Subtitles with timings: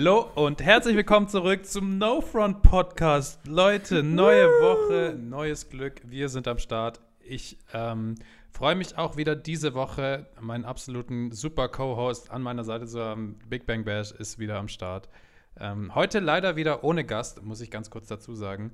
[0.00, 3.46] Hallo und herzlich willkommen zurück zum No Front Podcast.
[3.46, 6.00] Leute, neue Woche, neues Glück.
[6.06, 7.02] Wir sind am Start.
[7.20, 8.14] Ich ähm,
[8.50, 13.38] freue mich auch wieder diese Woche, meinen absoluten super Co-Host an meiner Seite zu haben.
[13.50, 15.10] Big Bang Bash ist wieder am Start.
[15.58, 18.72] Ähm, heute leider wieder ohne Gast, muss ich ganz kurz dazu sagen.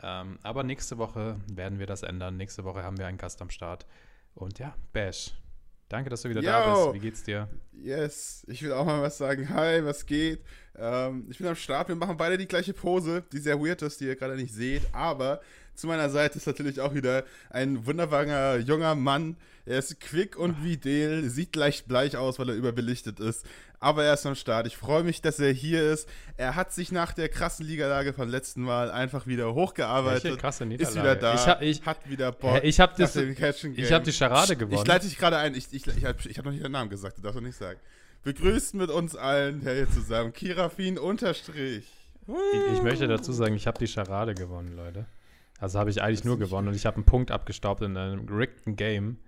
[0.00, 2.36] Ähm, aber nächste Woche werden wir das ändern.
[2.36, 3.86] Nächste Woche haben wir einen Gast am Start.
[4.36, 5.32] Und ja, Bash,
[5.90, 6.46] Danke, dass du wieder Yo.
[6.46, 6.94] da bist.
[6.94, 7.48] Wie geht's dir?
[7.72, 9.48] Yes, ich will auch mal was sagen.
[9.48, 10.40] Hi, was geht?
[10.78, 11.88] Ähm, ich bin am Start.
[11.88, 14.82] Wir machen beide die gleiche Pose, die sehr weird ist, die ihr gerade nicht seht.
[14.92, 15.40] Aber
[15.80, 19.36] zu meiner Seite ist natürlich auch wieder ein wunderbarer junger Mann.
[19.66, 23.46] Er ist quick und videl, sieht leicht bleich aus, weil er überbelichtet ist.
[23.78, 24.66] Aber er ist am Start.
[24.66, 26.08] Ich freue mich, dass er hier ist.
[26.36, 30.24] Er hat sich nach der krassen Ligalage vom letzten Mal einfach wieder hochgearbeitet.
[30.24, 30.98] Welche krasse Niederlage?
[30.98, 31.60] Ist wieder da.
[31.62, 32.62] Ich ich, hat wieder Bock.
[32.62, 34.82] ich habe hab die Charade gewonnen.
[34.82, 35.54] Ich leite dich gerade ein.
[35.54, 37.80] Ich, ich, ich, habe hab noch nicht den Namen gesagt, du darfst doch nicht sagen.
[38.22, 41.86] Begrüßt mit uns allen, hier zusammen, Kirafin unterstrich.
[42.26, 45.06] ich, ich möchte dazu sagen, ich habe die Charade gewonnen, Leute.
[45.60, 48.76] Also habe ich eigentlich nur gewonnen und ich habe einen Punkt abgestaubt in einem riggeden
[48.76, 49.18] Game.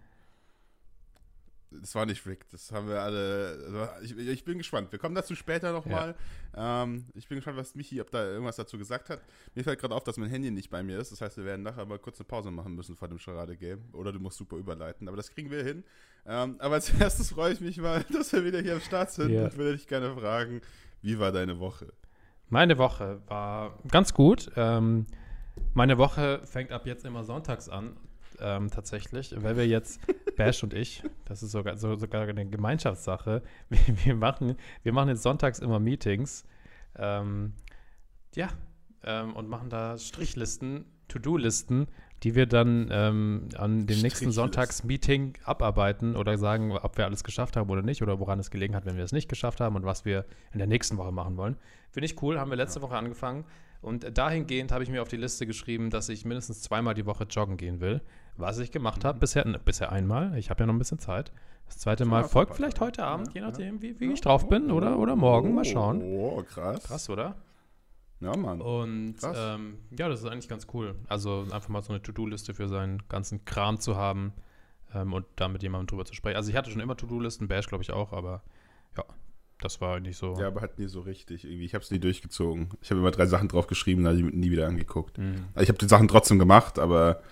[1.80, 3.91] Das war nicht rigged, das haben wir alle.
[4.02, 4.92] Ich, ich bin gespannt.
[4.92, 6.14] Wir kommen dazu später nochmal.
[6.55, 9.22] Ähm, ich bin gespannt, was Michi, ob da irgendwas dazu gesagt hat.
[9.55, 11.12] Mir fällt gerade auf, dass mein Handy nicht bei mir ist.
[11.12, 13.80] Das heißt, wir werden nachher mal kurz eine Pause machen müssen vor dem Charade-Game.
[13.94, 15.08] Oder du musst super überleiten.
[15.08, 15.83] Aber das kriegen wir hin.
[16.27, 19.30] Ähm, aber als erstes freue ich mich mal, dass wir wieder hier am Start sind
[19.30, 19.44] Ja.
[19.44, 20.60] und würde dich gerne fragen,
[21.00, 21.91] wie war deine Woche?
[22.50, 24.50] Meine Woche war ganz gut.
[24.56, 25.06] Ähm,
[25.75, 27.97] meine Woche fängt ab jetzt immer sonntags an,
[28.41, 30.00] ähm, tatsächlich, weil wir jetzt,
[30.36, 35.09] Bash und ich, das ist sogar, so, sogar eine Gemeinschaftssache, wir, wir, machen, wir machen
[35.09, 36.44] jetzt sonntags immer Meetings,
[36.97, 37.53] ähm,
[38.34, 38.48] ja,
[39.05, 41.89] ähm, und machen da Strichlisten, To-Do-Listen,
[42.22, 44.31] die wir dann ähm, an dem nächsten.
[44.31, 48.77] Sonntagsmeeting abarbeiten oder sagen, ob wir alles geschafft haben oder nicht oder woran es gelegen
[48.77, 51.37] hat, wenn wir es nicht geschafft haben und was wir in der nächsten Woche machen
[51.37, 51.56] wollen.
[51.91, 53.44] Finde ich cool, haben wir letzte Woche angefangen.
[53.83, 57.25] Und dahingehend habe ich mir auf die Liste geschrieben, dass ich mindestens zweimal die Woche
[57.25, 58.00] joggen gehen will.
[58.36, 60.38] Was ich gemacht habe, bisher, ne, bisher einmal.
[60.38, 61.32] Ich habe ja noch ein bisschen Zeit.
[61.66, 64.48] Das zweite Mal Ja, folgt vielleicht heute Abend, je Ja, nachdem, wie, wie ich drauf
[64.48, 65.54] bin oder, oder morgen.
[65.54, 66.00] Mal schauen.
[66.03, 66.84] Oh, krass.
[66.84, 67.37] Krass, oder?
[68.21, 68.60] Ja, Mann.
[68.60, 70.94] Und ähm, ja, das ist eigentlich ganz cool.
[71.09, 74.32] Also einfach mal so eine To-Do-Liste für seinen ganzen Kram zu haben
[74.94, 76.37] ähm, und da mit jemandem drüber zu sprechen.
[76.37, 78.42] Also ich hatte schon immer To-Do-Listen, Bash glaube ich auch, aber
[78.97, 79.04] ja,
[79.65, 80.37] das war nicht so.
[80.39, 81.65] Ja, aber hat nie so richtig irgendwie.
[81.65, 82.69] Ich habe es nie durchgezogen.
[82.81, 85.19] Ich habe immer drei Sachen drauf geschrieben, da die nie wieder angeguckt.
[85.19, 85.47] Mhm.
[85.55, 87.23] Also ich habe die Sachen trotzdem gemacht, aber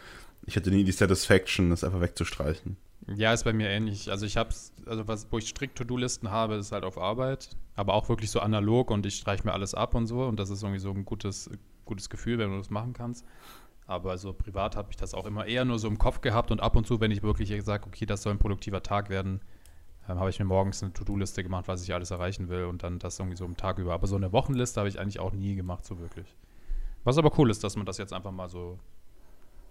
[0.46, 2.76] ich hatte nie die Satisfaction, das einfach wegzustreichen.
[3.06, 4.10] Ja, ist bei mir ähnlich.
[4.10, 7.94] Also ich hab's, also was, wo ich strikt To-Do-Listen habe, ist halt auf Arbeit, aber
[7.94, 10.62] auch wirklich so analog und ich streiche mir alles ab und so und das ist
[10.62, 11.50] irgendwie so ein gutes,
[11.84, 13.24] gutes Gefühl, wenn du das machen kannst.
[13.86, 16.60] Aber so privat habe ich das auch immer eher nur so im Kopf gehabt und
[16.60, 19.40] ab und zu, wenn ich wirklich sage, okay, das soll ein produktiver Tag werden,
[20.10, 22.98] ähm, habe ich mir morgens eine To-Do-Liste gemacht, was ich alles erreichen will und dann
[22.98, 23.92] das irgendwie so im Tag über.
[23.92, 26.36] Aber so eine Wochenliste habe ich eigentlich auch nie gemacht, so wirklich.
[27.04, 28.78] Was aber cool ist, dass man das jetzt einfach mal so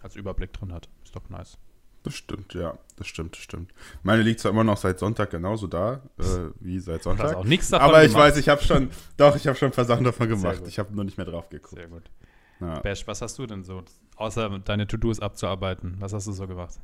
[0.01, 0.89] als Überblick drin hat.
[1.03, 1.57] Ist doch nice.
[2.03, 2.77] Das stimmt, ja.
[2.95, 3.73] Das stimmt, das stimmt.
[4.03, 6.23] Meine liegt zwar immer noch seit Sonntag genauso da, äh,
[6.59, 7.35] wie seit Sonntag.
[7.35, 8.29] auch nichts davon Aber ich gemacht.
[8.29, 10.63] weiß, ich habe schon, doch, ich habe schon ein paar Sachen davon gemacht.
[10.66, 11.75] Ich habe nur nicht mehr drauf geguckt.
[11.75, 12.03] Sehr gut.
[12.61, 12.79] Ja.
[12.79, 13.83] Bash, was hast du denn so,
[14.16, 15.97] außer deine To-Dos abzuarbeiten?
[16.00, 16.79] Was hast du so gemacht?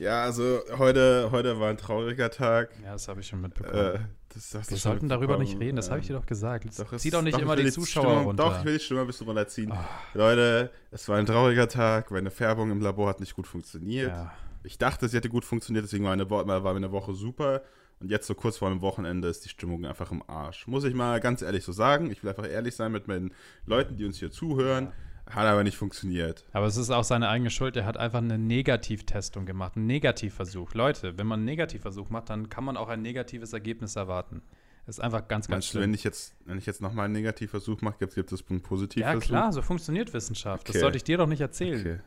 [0.00, 2.70] Ja, also heute, heute war ein trauriger Tag.
[2.82, 3.76] Ja, das habe ich schon mitbekommen.
[3.96, 3.98] Äh,
[4.32, 6.66] das Wir schon sollten darüber nicht reden, das habe ich dir doch gesagt.
[6.78, 8.44] Doch, es- Zieh doch nicht ich immer die Zuschauer Stimmung, runter.
[8.44, 9.72] Doch, ich will die Stimmung ein bisschen runterziehen.
[9.72, 9.84] Ah.
[10.14, 12.10] Leute, es war ein trauriger Tag.
[12.10, 14.08] Meine Färbung im Labor hat nicht gut funktioniert.
[14.10, 14.32] ja.
[14.62, 17.62] Ich dachte, sie hätte gut funktioniert, deswegen war, eine war meine Woche super.
[17.98, 20.66] Und jetzt so kurz vor dem Wochenende ist die Stimmung einfach im Arsch.
[20.66, 22.10] Muss ich mal ganz ehrlich so sagen.
[22.10, 23.32] Ich will einfach ehrlich sein mit meinen
[23.66, 24.92] Leuten, die uns hier zuhören.
[25.34, 26.44] Hat aber nicht funktioniert.
[26.52, 27.76] Aber es ist auch seine eigene Schuld.
[27.76, 30.74] Er hat einfach eine Negativtestung gemacht, einen Negativversuch.
[30.74, 34.42] Leute, wenn man einen Negativversuch macht, dann kann man auch ein negatives Ergebnis erwarten.
[34.86, 35.82] Das ist einfach ganz, ganz Meinst du, schlimm.
[35.82, 39.20] wenn ich jetzt, wenn ich jetzt nochmal einen Negativversuch mache, gibt es einen Ja, Positivversuch?
[39.22, 40.68] klar, so funktioniert Wissenschaft.
[40.68, 40.80] Das Okay.
[40.80, 41.80] sollte ich dir doch nicht erzählen.
[41.80, 41.98] Okay.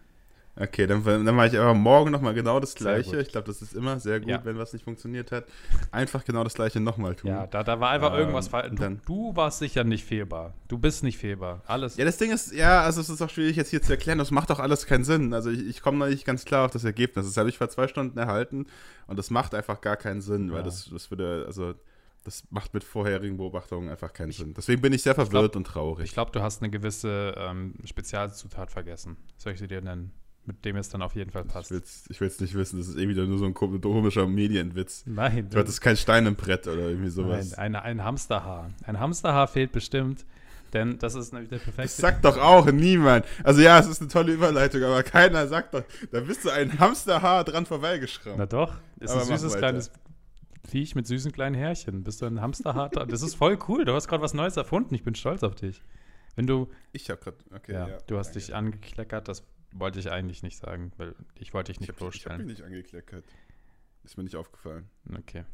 [0.56, 3.20] Okay, dann, dann mache ich aber morgen nochmal genau das Gleiche.
[3.20, 4.46] Ich glaube, das ist immer sehr gut, Ja.
[4.46, 5.46] wenn was nicht funktioniert hat.
[5.92, 7.32] Einfach genau das Gleiche nochmal tun.
[7.32, 8.72] Ja, da, da war einfach Ähm, irgendwas falsch.
[8.76, 10.54] Du, du warst sicher nicht fehlbar.
[10.68, 11.62] Du bist nicht fehlbar.
[11.66, 11.98] Alles.
[11.98, 14.30] Ja, das Ding ist, ja, also es ist auch schwierig jetzt hier zu erklären, das
[14.30, 15.34] macht doch alles keinen Sinn.
[15.34, 17.26] Also ich, ich komme noch nicht ganz klar auf das Ergebnis.
[17.26, 18.68] Das habe ich vor zwei Stunden erhalten
[19.08, 20.64] und das macht einfach gar keinen Sinn, weil Ja.
[20.66, 21.74] das, das würde, also
[22.26, 24.54] das macht mit vorherigen Beobachtungen einfach keinen Sinn.
[24.56, 26.06] Deswegen bin ich sehr verwirrt und traurig.
[26.06, 29.18] Ich glaube, du hast eine gewisse ähm, Spezialzutat vergessen.
[29.38, 30.12] Soll ich sie dir nennen?
[30.46, 31.72] Mit dem es dann auf jeden Fall passt.
[31.72, 35.04] ich will's nicht wissen, das ist irgendwie nur so ein kom- komischer Medienwitz.
[35.06, 37.52] Nein, Du hattest kein Stein im Brett oder irgendwie sowas.
[37.56, 38.70] nein ein, ein Hamsterhaar.
[38.86, 40.26] Ein Hamsterhaar fehlt bestimmt,
[40.74, 42.02] denn das ist nämlich der Das perfekte.
[42.02, 43.26] sagt doch auch niemand.
[43.44, 46.78] Also ja, es ist eine tolle Überleitung, aber keiner sagt doch, da bist du ein
[46.78, 48.38] Hamsterhaar dran vorbeigeschrammt.
[48.38, 49.92] Na doch, ist Aber ein süßes kleines
[50.68, 52.04] Viech mit süßen kleinen Härchen.
[52.04, 53.06] Bist du ein Hamsterharter?
[53.06, 53.86] Das ist voll cool.
[53.86, 54.94] Du hast gerade was Neues erfunden.
[54.96, 55.82] Ich bin stolz auf dich.
[56.36, 56.70] Wenn du.
[56.94, 57.38] Ich habe gerade.
[57.56, 58.40] Okay, ja, ja, du hast danke.
[58.40, 59.28] dich angekleckert.
[59.28, 62.46] Das wollte ich eigentlich nicht sagen, weil ich wollte dich nicht Ich habe hab bloßstellen.
[62.46, 63.26] mich nicht angekleckert.
[64.04, 64.90] Ist mir nicht aufgefallen.
[65.18, 65.46] Okay.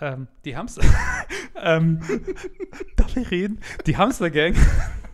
[0.00, 0.82] Ähm, die Hamster.
[1.56, 2.00] ähm,
[2.96, 3.60] darf ich reden?
[3.86, 4.54] Die Hamster-Gang.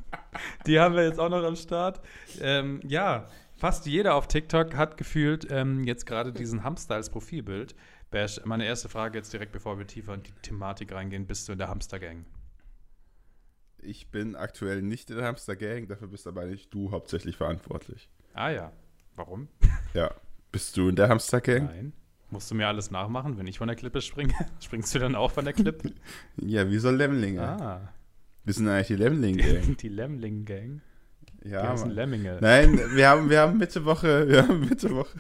[0.66, 2.00] die haben wir jetzt auch noch am Start.
[2.40, 7.74] Ähm, ja, fast jeder auf TikTok hat gefühlt ähm, jetzt gerade diesen Hamster als Profilbild.
[8.10, 11.26] Bash, meine erste Frage jetzt direkt, bevor wir tiefer in die Thematik reingehen.
[11.26, 12.24] Bist du in der Hamster-Gang?
[13.78, 18.08] Ich bin aktuell nicht in der Hamster Gang, dafür bist aber nicht du hauptsächlich verantwortlich.
[18.34, 18.72] Ah ja.
[19.16, 19.48] Warum?
[19.94, 20.10] Ja.
[20.50, 21.66] Bist du in der Hamster Gang?
[21.66, 21.92] Nein.
[22.30, 24.34] Musst du mir alles nachmachen, wenn ich von der Klippe springe?
[24.60, 25.92] Springst du dann auch von der Klippe?
[26.36, 27.40] Ja, wie so Lemlinge.
[27.42, 27.92] ah,
[28.44, 29.76] Wir sind eigentlich die Lemling Gang.
[29.76, 30.80] die Lemling-Gang.
[31.44, 31.94] Die ja, heißen Mann.
[31.96, 32.38] Lemminge.
[32.40, 35.14] Nein, wir haben, wir haben Mitte Woche, wir haben Mitte Woche,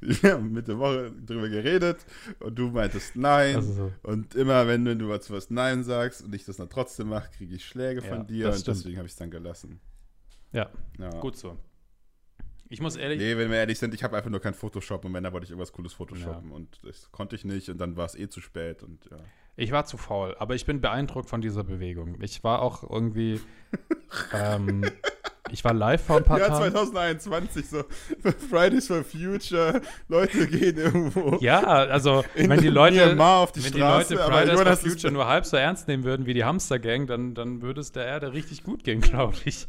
[0.00, 1.98] wir haben Mitte Woche drüber geredet
[2.38, 3.56] und du meintest nein.
[3.56, 3.92] Also so.
[4.02, 7.56] Und immer, wenn du dazu was Nein sagst und ich das dann trotzdem mache, kriege
[7.56, 8.78] ich Schläge Ja, von dir und stimmt.
[8.78, 9.80] deswegen habe ich es dann gelassen.
[10.52, 11.10] Ja, Ja.
[11.20, 11.58] gut so.
[12.72, 15.12] Ich muss ehrlich, Nee, wenn wir ehrlich sind, ich habe einfach nur kein Photoshop und
[15.12, 18.06] wenn, da wollte ich irgendwas Cooles Photoshoppen und das konnte ich nicht und dann war
[18.06, 19.16] es eh zu spät und ja.
[19.56, 22.16] ich war zu faul, aber ich bin beeindruckt von dieser Bewegung.
[22.22, 23.40] Ich war auch irgendwie,
[24.32, 24.88] ähm,
[25.50, 26.70] ich war live vor ein paar Ja, Tagen.
[26.72, 27.82] 2021, so
[28.48, 33.72] Fridays for Future, Leute gehen irgendwo Ja, also wenn die Leute, Myanmar auf die wenn
[33.72, 36.78] Straße, die Leute Fridays for Future nur halb so ernst nehmen würden wie die Hamster
[36.78, 39.66] Gang, dann, dann würde es der Erde richtig gut gehen, glaube ich.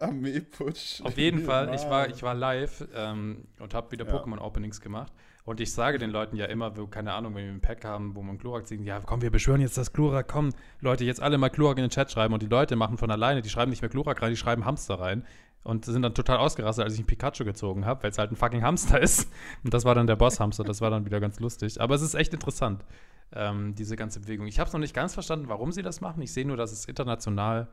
[0.00, 1.00] Armeeputsch.
[1.02, 4.12] Auf jeden Fall, ich war, ich war live ähm, und habe wieder Ja.
[4.12, 5.12] Pokémon-Openings gemacht.
[5.44, 8.14] Und ich sage den Leuten ja immer, wo, keine Ahnung, wenn wir ein Pack haben,
[8.14, 10.50] wo man Glurak ziehen, ja, komm, wir beschwören jetzt das Glurak, komm,
[10.80, 12.32] Leute, jetzt alle mal Glurak in den Chat schreiben.
[12.32, 15.00] Und die Leute machen von alleine, die schreiben nicht mehr Glurak rein, die schreiben Hamster
[15.00, 15.24] rein.
[15.64, 18.36] Und sind dann total ausgerastet, als ich einen Pikachu gezogen habe, weil es halt ein
[18.36, 19.30] fucking Hamster ist.
[19.62, 21.80] Und das war dann der Boss-Hamster, das war dann wieder ganz lustig.
[21.80, 22.84] Aber es ist echt interessant,
[23.32, 24.46] ähm, diese ganze Bewegung.
[24.46, 26.20] Ich habe es noch nicht ganz verstanden, warum sie das machen.
[26.22, 27.68] Ich sehe nur, dass es international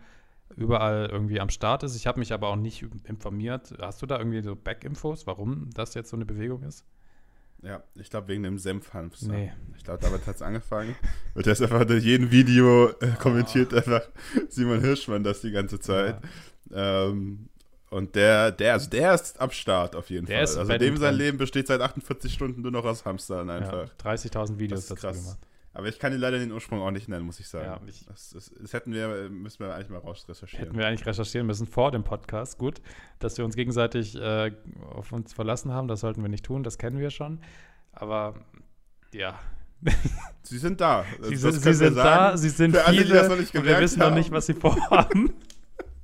[0.56, 1.96] überall irgendwie am Start ist.
[1.96, 3.74] Ich habe mich aber auch nicht informiert.
[3.80, 6.84] Hast du da irgendwie so Back-Infos, warum das jetzt so eine Bewegung ist?
[7.62, 9.28] Ja, ich glaube wegen dem Senfhamster.
[9.32, 9.52] Nee.
[9.78, 10.96] Ich glaube, damit hat es angefangen.
[11.36, 14.02] Und der ist einfach in jedem Video äh, kommentiert einfach
[14.48, 16.22] Simon Hirschmann das die ganze Zeit.
[16.74, 17.50] Ähm,
[17.90, 20.44] und der, der, also der ist am Start auf jeden Der Fall.
[20.46, 21.16] ist also dem sein.
[21.16, 23.90] Leben besteht seit 48 Stunden nur noch aus Hamstern Ja, einfach.
[24.04, 25.18] 30.000 Videos Das ist dazu krass.
[25.24, 25.40] gemacht.
[25.74, 27.66] Aber ich kann dir leider den Ursprung auch nicht nennen, muss ich sagen.
[27.66, 30.66] Ja, ich- das, das, das hätten wir, müssen wir eigentlich mal raus recherchieren.
[30.66, 32.58] Hätten wir eigentlich recherchieren müssen vor dem Podcast.
[32.58, 32.82] Gut,
[33.20, 34.52] dass wir uns gegenseitig äh,
[34.92, 37.40] auf uns verlassen haben, das sollten wir nicht tun, das kennen wir schon.
[37.92, 38.36] Aber
[39.14, 39.40] ja,
[40.44, 41.06] Sie sind da.
[41.22, 43.54] sie, sind, sie sind da, sie sind Für alle, die viele das noch nicht und
[43.56, 44.16] wir gemerkt wissen noch haben.
[44.16, 45.34] nicht, was sie vorhaben.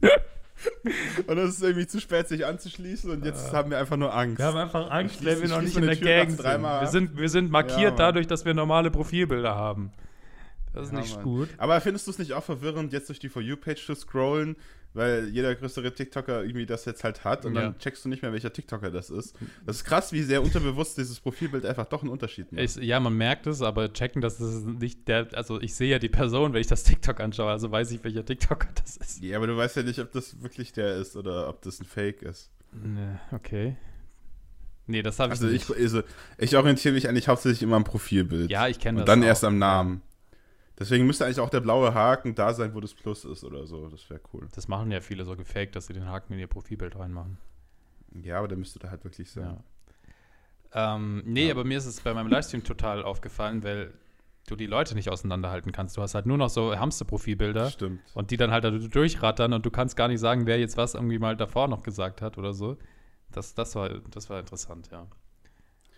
[1.27, 4.38] Und es ist irgendwie zu spät, sich anzuschließen und jetzt haben wir einfach nur Angst.
[4.38, 6.44] Wir haben einfach Angst, weil schließ- wir noch ich nicht in der Gang sind.
[6.44, 7.17] Wir sind.
[7.17, 9.91] Wir sind markiert Ja, dadurch, dass wir normale Profilbilder haben.
[10.73, 11.23] Das ist Ja, nicht Mann.
[11.23, 11.50] gut.
[11.57, 14.56] Aber findest du es nicht auch verwirrend, jetzt durch die For You-Page zu scrollen,
[14.95, 17.62] weil jeder größere TikToker irgendwie das jetzt halt hat und Ja.
[17.62, 19.36] dann checkst du nicht mehr, welcher TikToker das ist.
[19.65, 22.63] Das ist krass, wie sehr unterbewusst dieses Profilbild einfach doch einen Unterschied macht.
[22.63, 26.00] Ich, ja, man merkt es, aber checken, dass es nicht der, also ich sehe ja
[26.00, 29.21] die Person, wenn ich das TikTok anschaue, also weiß ich, welcher TikToker das ist.
[29.21, 31.86] ja, aber du weißt ja nicht, ob das wirklich der ist oder ob das ein
[31.86, 32.50] Fake ist.
[32.71, 33.75] Ne, okay.
[34.88, 35.69] Nee, das habe ich Also nicht.
[35.69, 36.03] ich, also
[36.38, 38.51] ich orientiere mich eigentlich hauptsächlich immer am Profilbild.
[38.51, 39.27] ja, ich kenne das Und dann auch.
[39.27, 40.01] erst am Namen.
[40.77, 43.88] Deswegen müsste eigentlich auch der blaue Haken da sein, wo das Plus ist oder so.
[43.88, 44.47] Das wäre cool.
[44.54, 47.38] Das machen ja viele so gefaked, dass sie den Haken in ihr Profilbild reinmachen.
[48.14, 49.57] Ja, aber der müsste da halt wirklich sein.
[50.73, 50.95] Ja.
[50.95, 51.54] Ähm, nee, Ja.
[51.54, 53.94] aber mir ist es bei meinem Livestream total aufgefallen, weil
[54.47, 55.95] du die Leute nicht auseinanderhalten kannst.
[55.97, 58.02] Du hast halt nur noch so Hamster-Profilbilder Stimmt.
[58.14, 60.94] und die dann halt da durchrattern und du kannst gar nicht sagen, wer jetzt was
[60.94, 62.78] irgendwie mal davor noch gesagt hat oder so.
[63.31, 65.07] Das, das, war, das war interessant, ja.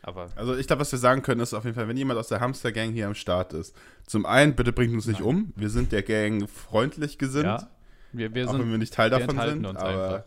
[0.08, 2.30] Aber Also ich glaube, was wir sagen können, ist auf jeden Fall, wenn jemand aus
[2.30, 5.28] der Hamster-Gang hier am Start ist, zum einen, bitte bringt uns nicht Nein.
[5.28, 5.54] um.
[5.58, 7.70] Wir sind der Gang freundlich gesinnt, ja,
[8.14, 9.66] wir, wir auch wenn sind wir nicht Teil wir davon sind.
[9.66, 10.24] uns aber einfach.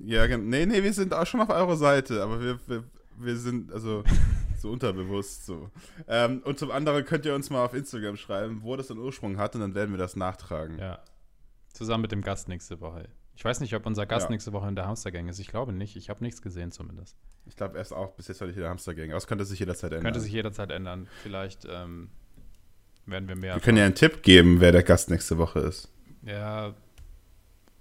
[0.00, 2.84] ja, nee, nee, wir sind auch schon auf eurer Seite, aber wir, wir,
[3.18, 4.04] wir sind also
[4.58, 5.68] so unterbewusst so.
[6.08, 9.36] Ähm, und zum anderen könnt ihr uns mal auf Instagram schreiben, wo das einen Ursprung
[9.36, 10.78] hat und dann werden wir das nachtragen.
[10.78, 10.98] Ja.
[11.74, 13.10] Zusammen mit dem Gast nächste Woche.
[13.40, 14.32] Ich weiß nicht, ob unser Gast Ja.
[14.32, 15.38] nächste Woche in der Hamstergang ist.
[15.38, 15.96] Ich glaube nicht.
[15.96, 17.16] Ich habe nichts gesehen zumindest.
[17.46, 19.46] Ich glaube, er ist auch bis jetzt noch nicht in der Hamster-Gang, aber es könnte
[19.46, 20.04] sich jederzeit ändern.
[20.04, 21.08] Könnte sich jederzeit ändern.
[21.22, 22.10] Vielleicht ähm,
[23.06, 23.54] werden wir mehr.
[23.54, 25.90] wir können ja einen Tipp geben, wer der Gast nächste Woche ist.
[26.22, 26.74] ja,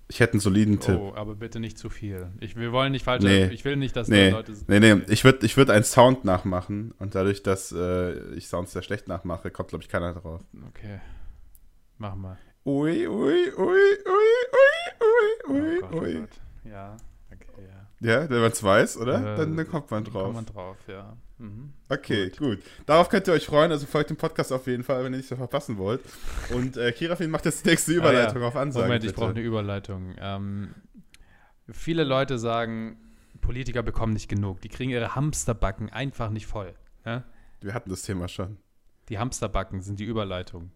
[0.07, 0.95] Ich hätte einen soliden Tipp.
[0.97, 2.27] oh, aber bitte nicht zu viel.
[2.39, 3.25] Ich, wir wollen nicht falsch.
[3.25, 3.47] Nee.
[3.47, 4.53] Ich will nicht, dass Nee, Leute.
[4.67, 8.71] nee, nee, ich würde ich würd einen Sound nachmachen und dadurch, dass äh, ich Sounds
[8.71, 10.39] sehr schlecht nachmache, kommt, glaube ich, keiner drauf.
[10.69, 11.01] Okay.
[11.97, 12.37] Mach mal.
[12.65, 14.68] Ui, ui, ui, ui, ui,
[15.47, 16.13] Oh ui, Gott, oh ui.
[16.13, 16.41] Gott.
[16.63, 16.97] Ja,
[17.31, 17.79] okay, ja.
[18.01, 19.33] Ja, wenn man es weiß, oder?
[19.33, 20.33] Äh, dann, dann kommt man Kommt drauf.
[20.33, 21.17] man drauf, ja.
[21.37, 21.73] Mhm.
[21.87, 22.37] Okay, gut.
[22.37, 22.59] gut.
[22.85, 23.71] Darauf könnt ihr euch freuen.
[23.71, 26.01] Also folgt dem Podcast auf jeden Fall, wenn ihr nichts so verpassen wollt.
[26.53, 28.47] Und äh, Kirafin macht jetzt die nächste Überleitung ah, ja.
[28.47, 28.85] auf Ansage.
[28.85, 30.15] Moment, ich brauche eine Überleitung.
[30.19, 30.75] Ähm,
[31.69, 32.97] viele Leute sagen,
[33.41, 34.61] Politiker bekommen nicht genug.
[34.61, 36.73] Die kriegen ihre Hamsterbacken einfach nicht voll.
[37.05, 37.23] Ja?
[37.61, 38.57] Wir hatten das Thema schon.
[39.09, 40.71] Die Hamsterbacken sind die Überleitung.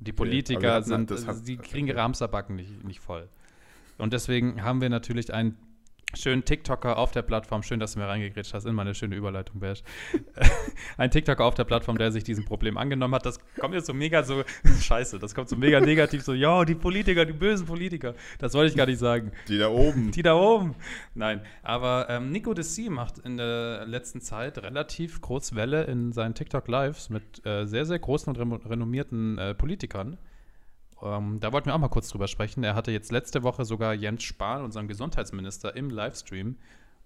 [0.00, 3.28] Die Politiker okay, sind, die kriegen ihre Hamsterbacken nicht, nicht voll.
[3.98, 5.56] Und deswegen haben wir natürlich einen
[6.14, 9.60] schönen TikToker auf der Plattform, schön, dass du mir reingegrätscht hast, in meine schöne Überleitung,
[9.60, 9.82] Bash.
[10.96, 13.94] Ein TikToker auf der Plattform, der sich diesem Problem angenommen hat, das kommt jetzt so
[13.94, 14.42] mega so,
[14.80, 18.14] scheiße, das kommt so mega negativ, so, ja, die Politiker, die bösen Politiker.
[18.38, 19.32] Das wollte ich gar nicht sagen.
[19.48, 20.10] Die da oben.
[20.18, 20.74] Die da oben.
[21.14, 26.34] Nein, aber ähm, Nico Desi macht in der letzten Zeit relativ groß Welle in seinen
[26.34, 30.16] TikTok-Lives mit äh, sehr, sehr großen und renommierten äh, Politikern.
[31.02, 32.64] Ähm, da wollten wir auch mal kurz drüber sprechen.
[32.64, 36.56] Er hatte jetzt letzte Woche sogar Jens Spahn, unseren Gesundheitsminister, im Livestream.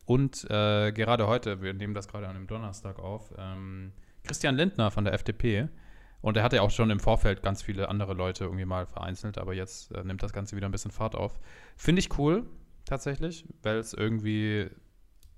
[0.05, 3.93] Und äh, gerade heute, wir nehmen das gerade an einem Donnerstag auf, ähm,
[4.25, 5.69] Christian Lindner von der FDP.
[6.21, 9.39] Und er hatte ja auch schon im Vorfeld ganz viele andere Leute irgendwie mal vereinzelt,
[9.39, 11.39] aber jetzt äh, nimmt das Ganze wieder ein bisschen Fahrt auf.
[11.77, 12.47] Finde ich cool,
[12.85, 14.71] tatsächlich, weil es irgendwie,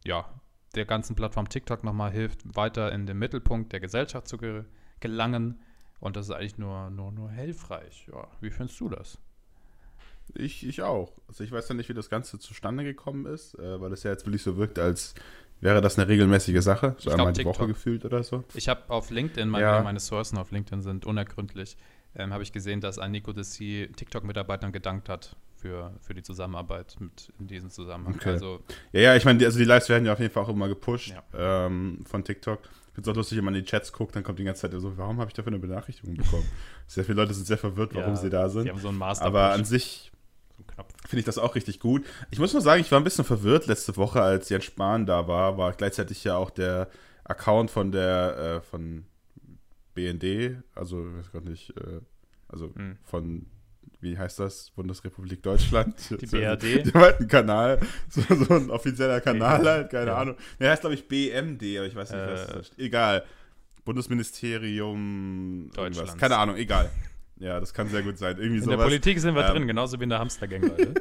[0.05, 0.27] ja,
[0.75, 4.65] der ganzen Plattform TikTok nochmal hilft, weiter in den Mittelpunkt der Gesellschaft zu ge
[5.01, 5.61] gelangen
[6.05, 8.07] und das ist eigentlich nur, nur, nur hilfreich.
[8.13, 9.19] Ja, wie findest du das?
[10.35, 11.13] Ich, ich auch.
[11.29, 14.11] Also ich weiß ja nicht, wie das Ganze zustande gekommen ist, äh, weil es ja
[14.11, 15.15] jetzt wirklich so wirkt, als
[15.61, 18.45] wäre das eine regelmäßige Sache, so ich einmal die Woche gefühlt oder so.
[18.55, 19.83] Ich habe auf LinkedIn, meine, ja.
[19.83, 21.79] meine Sourcen auf LinkedIn sind unergründlich,
[22.17, 26.97] ähm, habe ich gesehen, dass ein Nico Desi TikTok-Mitarbeitern gedankt hat für, für die Zusammenarbeit
[27.01, 28.17] mit in diesem Zusammenhang.
[28.17, 28.33] Okay.
[28.33, 28.61] Also,
[28.93, 31.15] ja, ja, ich meine, also die Lives werden ja auf jeden Fall auch immer gepusht
[31.33, 31.67] ja.
[31.67, 32.61] ähm, von TikTok.
[32.95, 34.71] Ich finde es auch lustig, wenn man in die Chats guckt, dann kommt die ganze
[34.71, 36.49] Zeit so, warum habe ich dafür eine Benachrichtigung bekommen?
[36.87, 38.67] Sehr viele Leute sind sehr verwirrt, warum ja, sie da sind.
[38.67, 40.13] Die haben so einen Master Aber an sich
[41.09, 42.07] finde ich das auch richtig gut.
[42.31, 45.27] Ich muss nur sagen, ich war ein bisschen verwirrt letzte Woche, als Jens Spahn da
[45.27, 46.89] war, war gleichzeitig ja auch der
[47.25, 49.07] Account von der, äh, von
[49.95, 52.01] BND, also, ich weiß gar nicht, äh,
[52.47, 52.97] also mhm.
[53.03, 53.47] von
[54.01, 54.71] wie heißt das?
[54.71, 55.95] Bundesrepublik Deutschland.
[56.21, 56.63] Die BRD.
[56.87, 60.17] Die haben halt einen Kanal, so, so ein offizieller Kanal halt, keine ja.
[60.17, 60.37] Ahnung.
[60.61, 62.79] Der heißt, glaube ich, BMD, aber ich weiß nicht, äh, was das ist.
[62.79, 63.25] Egal.
[63.85, 66.19] Bundesministerium Deutschland.
[66.19, 66.91] Keine Ahnung, egal.
[67.39, 68.37] Ja, das kann sehr gut sein.
[68.39, 68.79] Irgendwie in sowas.
[68.79, 70.95] der Politik sind wir ähm, drin, genauso wie in der Hamstergang, Leute.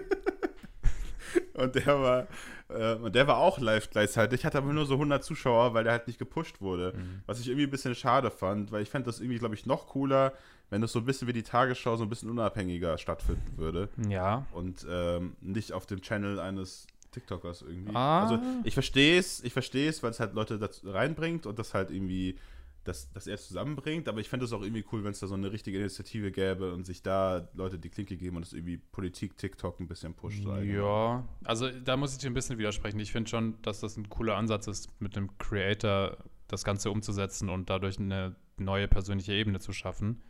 [1.53, 2.27] und der war,
[2.69, 5.93] äh, und der war auch live gleichzeitig, hatte aber nur so 100 Zuschauer, weil der
[5.93, 6.93] halt nicht gepusht wurde.
[6.95, 7.21] Mhm.
[7.25, 9.87] Was ich irgendwie ein bisschen schade fand, weil ich fände das irgendwie, glaube ich, noch
[9.87, 10.33] cooler,
[10.73, 13.89] wenn das so ein bisschen wie die Tagesschau so ein bisschen unabhängiger stattfinden würde.
[14.09, 14.47] Ja.
[14.53, 17.95] Und ähm, nicht auf dem Channel eines TikTokers irgendwie.
[17.95, 18.23] Ah.
[18.23, 21.75] Also ich verstehe es, ich verstehe es, weil es halt Leute dazu reinbringt und das
[21.75, 22.39] halt irgendwie
[22.85, 25.27] dass, dass er es zusammenbringt, aber ich fände es auch irgendwie cool, wenn es da
[25.27, 28.75] so eine richtige Initiative gäbe und sich da Leute die Klinke geben und es irgendwie
[28.77, 30.43] Politik, TikTok ein bisschen pusht.
[30.43, 32.99] Ja, also da muss ich dir ein bisschen widersprechen.
[32.99, 36.17] Ich finde schon, dass das ein cooler Ansatz ist, mit dem Creator
[36.49, 40.21] das Ganze umzusetzen und dadurch eine neue persönliche Ebene zu schaffen.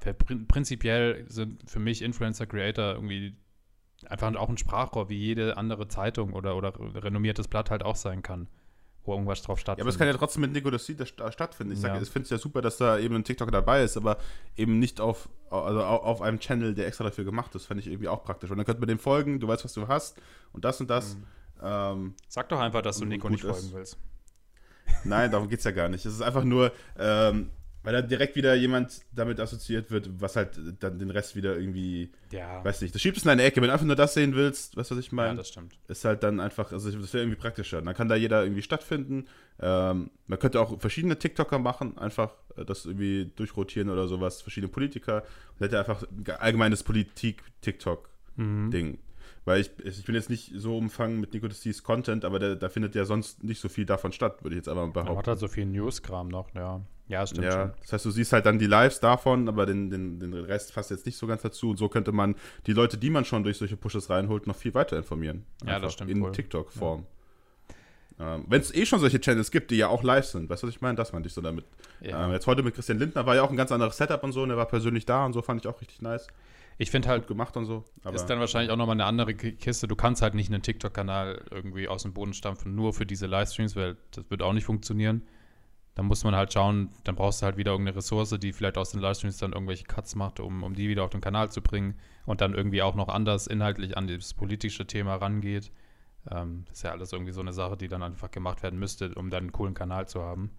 [0.00, 3.36] Prinzipiell sind für mich Influencer, Creator irgendwie
[4.06, 8.22] einfach auch ein Sprachrohr, wie jede andere Zeitung oder, oder renommiertes Blatt halt auch sein
[8.22, 8.48] kann
[9.08, 9.78] wo irgendwas drauf stattfindet.
[9.78, 11.72] Ja, aber es kann ja trotzdem mit Nico Seed stattfinden.
[11.72, 12.00] Ich, ja.
[12.00, 14.18] ich finde es ja super, dass da eben ein TikTok dabei ist, aber
[14.54, 18.06] eben nicht auf, also auf einem Channel, der extra dafür gemacht ist, fände ich irgendwie
[18.06, 18.50] auch praktisch.
[18.50, 20.20] Und dann könnte man dem folgen, du weißt, was du hast
[20.52, 21.16] und das und das.
[21.16, 21.24] Mhm.
[21.60, 23.98] Ähm, Sag doch einfach, dass du Nico nicht folgen willst.
[25.04, 26.04] Nein, darum geht es ja gar nicht.
[26.04, 27.50] Es ist einfach nur, ähm,
[27.82, 32.10] weil da direkt wieder jemand damit assoziiert wird, was halt dann den Rest wieder irgendwie,
[32.30, 32.62] ja.
[32.64, 33.60] weiß nicht, du schiebst es in eine Ecke.
[33.60, 35.30] Wenn du einfach nur das sehen willst, weißt du, was ich meine?
[35.30, 35.78] Ja, das stimmt.
[35.86, 37.80] Ist halt dann einfach, also das wäre irgendwie praktischer.
[37.80, 39.26] Dann kann da jeder irgendwie stattfinden.
[39.60, 44.72] Ähm, man könnte auch verschiedene TikToker machen, einfach äh, das irgendwie durchrotieren oder sowas, verschiedene
[44.72, 45.22] Politiker.
[45.58, 48.86] Und hätte einfach ein allgemeines Politik-TikTok-Ding.
[48.86, 48.98] Mhm.
[49.44, 52.94] Weil ich, ich bin jetzt nicht so umfangen mit Nico D's Content, aber da findet
[52.94, 55.14] ja sonst nicht so viel davon statt, würde ich jetzt einfach mal behaupten.
[55.14, 56.82] Er hat halt so viel News-Kram noch, ja.
[57.08, 57.72] Ja, stimmt ja, schon.
[57.80, 60.90] Das heißt, du siehst halt dann die Lives davon, aber den, den, den Rest passt
[60.90, 61.70] jetzt nicht so ganz dazu.
[61.70, 62.36] Und so könnte man
[62.66, 65.46] die Leute, die man schon durch solche Pushes reinholt, noch viel weiter informieren.
[65.64, 66.10] Ja, das stimmt.
[66.10, 66.32] In.
[66.32, 67.06] TikTok-Form.
[68.18, 68.34] Ja.
[68.34, 70.66] Ähm, Wenn es eh schon solche Channels gibt, die ja auch live sind, weißt du,
[70.66, 70.96] was ich meine?
[70.96, 71.64] Das meinte ich so damit.
[72.00, 72.26] Ja.
[72.26, 74.42] Ähm, jetzt heute mit Christian Lindner war ja auch ein ganz anderes Setup und so,
[74.42, 76.26] und er war persönlich da und so, fand ich auch richtig nice.
[76.80, 77.84] Ich finde halt, Gut gemacht und so.
[78.12, 79.88] ist dann wahrscheinlich auch nochmal eine andere Kiste.
[79.88, 83.74] Du kannst halt nicht einen TikTok-Kanal irgendwie aus dem Boden stampfen, nur für diese Livestreams,
[83.74, 85.22] weil das wird auch nicht funktionieren
[85.98, 88.92] dann muss man halt schauen, dann brauchst du halt wieder irgendeine Ressource, die vielleicht aus
[88.92, 91.98] den Livestreams dann irgendwelche Cuts macht, um, um die wieder auf den Kanal zu bringen
[92.24, 95.72] und dann irgendwie auch noch anders inhaltlich an das politische Thema rangeht.
[96.30, 99.12] Ähm, das ist ja alles irgendwie so eine Sache, die dann einfach gemacht werden müsste,
[99.16, 100.52] um dann einen coolen Kanal zu haben.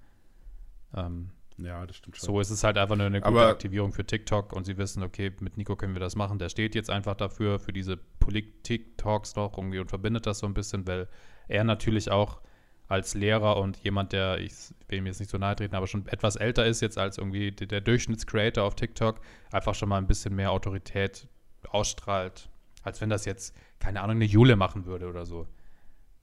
[0.93, 2.27] Ähm, ja, das stimmt schon.
[2.27, 5.03] So ist es halt einfach nur eine gute Aber Aktivierung für TikTok und sie wissen,
[5.03, 6.37] okay, mit Nico können wir das machen.
[6.37, 10.53] Der steht jetzt einfach dafür, für diese Politik-Talks noch irgendwie und verbindet das so ein
[10.53, 11.07] bisschen, weil
[11.47, 12.41] er natürlich auch
[12.89, 14.51] als Lehrer und jemand, der, ich
[14.87, 17.51] will mir jetzt nicht so nahe treten, aber schon etwas älter ist jetzt als irgendwie
[17.51, 21.27] der, Durchschnittscreator auf TikTok, einfach schon mal ein bisschen mehr Autorität
[21.69, 22.49] ausstrahlt,
[22.83, 25.47] als wenn das jetzt, keine Ahnung, eine Jule machen würde oder so.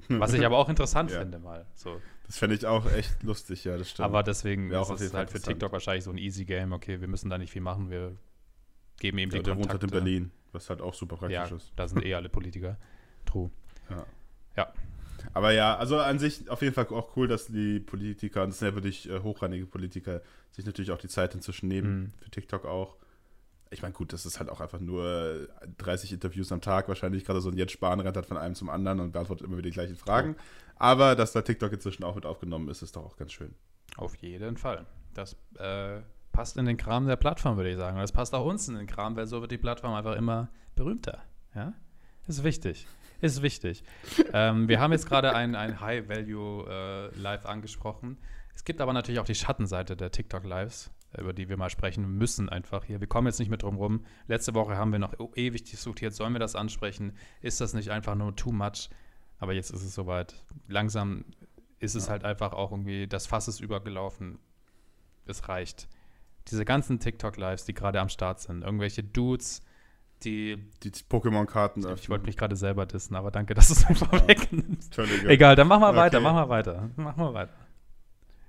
[0.09, 1.21] Was ich aber auch interessant Ja.
[1.21, 1.67] finde mal.
[1.75, 2.01] So.
[2.27, 4.05] Das fände ich auch echt lustig, ja, das stimmt.
[4.05, 5.41] Aber deswegen Wäre ist es halt für.
[5.41, 6.73] TikTok wahrscheinlich so ein easy Game.
[6.73, 8.17] Okay, wir müssen da nicht viel machen, wir
[8.99, 9.99] geben ihm ja, die der wohnt halt Kontakte.
[9.99, 11.73] in Berlin, was halt auch super praktisch Ja, ist.
[11.77, 12.77] da sind eh alle Politiker.
[13.25, 13.51] True.
[15.35, 18.59] Aber ja, also an sich auf jeden Fall auch cool, dass die Politiker, und das
[18.59, 22.13] sind ja wirklich äh, hochrangige Politiker, sich natürlich auch die Zeit inzwischen nehmen, Mhm.
[22.23, 22.97] für TikTok auch.
[23.71, 27.25] Ich meine, gut, das ist halt auch einfach nur äh, 30 Interviews am Tag wahrscheinlich.
[27.25, 29.69] Gerade so ein Jens Spahn rennt halt von einem zum anderen und beantwortet immer wieder
[29.69, 30.37] die gleichen Fragen.
[30.77, 33.55] Aber dass da TikTok inzwischen auch mit aufgenommen ist, ist doch auch ganz schön.
[33.97, 34.87] Auf jeden Fall.
[35.15, 36.01] Das äh,
[36.33, 37.97] passt in den Kram der Plattform, würde ich sagen.
[37.97, 40.49] Und das passt auch uns in den Kram, weil so wird die Plattform einfach immer
[40.77, 41.23] berühmter.
[41.55, 41.73] Ja?
[42.29, 42.87] Ist wichtig.
[43.21, 43.83] Ist wichtig.
[44.33, 48.19] ähm, wir haben jetzt gerade ein, ein High-Value-Live angesprochen.
[48.55, 52.49] Es gibt aber natürlich auch die Schattenseite der TikTok-Lives, über die wir mal sprechen müssen
[52.49, 53.01] einfach hier.
[53.01, 54.05] Wir kommen jetzt nicht mit drum rum.
[54.29, 57.13] Letzte Woche haben wir noch ewig diskutiert, sollen wir das ansprechen?
[57.43, 58.89] Ist das nicht einfach nur too much?
[59.39, 60.43] Aber jetzt ist es soweit.
[60.69, 61.25] Langsam
[61.79, 62.13] ist es Ja.
[62.13, 64.39] halt einfach auch irgendwie, das Fass ist übergelaufen.
[65.27, 65.89] Es reicht.
[66.49, 69.61] Diese ganzen TikTok-Lives, die gerade am Start sind, irgendwelche Dudes,
[70.25, 70.57] die.
[70.83, 74.87] Die Pokémon-Karten Ich wollte mich gerade selber dissen, aber danke, dass du es mir vorwegnimmst.
[74.99, 75.29] Entschuldige.
[75.29, 75.99] Egal, dann mach mal Okay.
[75.99, 76.91] weiter, mach mal weiter.
[76.97, 77.53] Mach mal weiter.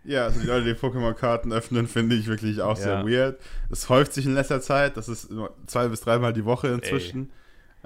[0.04, 3.06] Ja, also die Leute, die Pokémon-Karten öffnen, finde ich wirklich auch sehr Ja.
[3.06, 3.40] weird.
[3.70, 5.30] Es häuft sich in letzter Zeit, das ist
[5.66, 7.30] zwei bis dreimal die Woche inzwischen.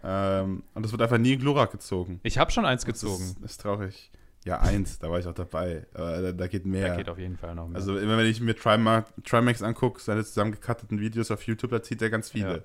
[0.03, 2.19] Ähm, und es wird einfach nie in Glurak gezogen.
[2.23, 3.23] Ich habe schon eins Das gezogen.
[3.23, 4.11] ist, ist traurig.
[4.45, 5.85] Ja, eins, da war ich auch dabei.
[5.93, 6.89] Aber da, da geht mehr.
[6.89, 7.75] Da geht auf jeden Fall noch mehr.
[7.77, 12.09] also immer wenn ich mir Trimax, angucke, seine zusammengecutteten Videos auf YouTube, da zieht er
[12.09, 12.63] ganz viele.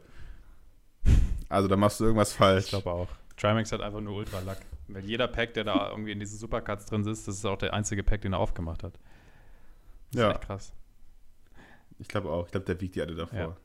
[1.49, 2.69] Also da machst du irgendwas ich falsch.
[2.69, 3.09] glaube auch.
[3.37, 4.59] Trimax hat einfach nur Ultra-Lack.
[4.88, 7.75] Weil jeder Pack, der da irgendwie in diesen Supercuts drin ist, das ist auch der
[7.75, 8.99] einzige Pack, den er aufgemacht hat.
[10.12, 10.29] Das Ja.
[10.31, 10.73] ist echt krass.
[11.99, 12.47] Ich glaube auch.
[12.47, 13.38] Ich glaube, der wiegt die alle davor.
[13.38, 13.57] Ja.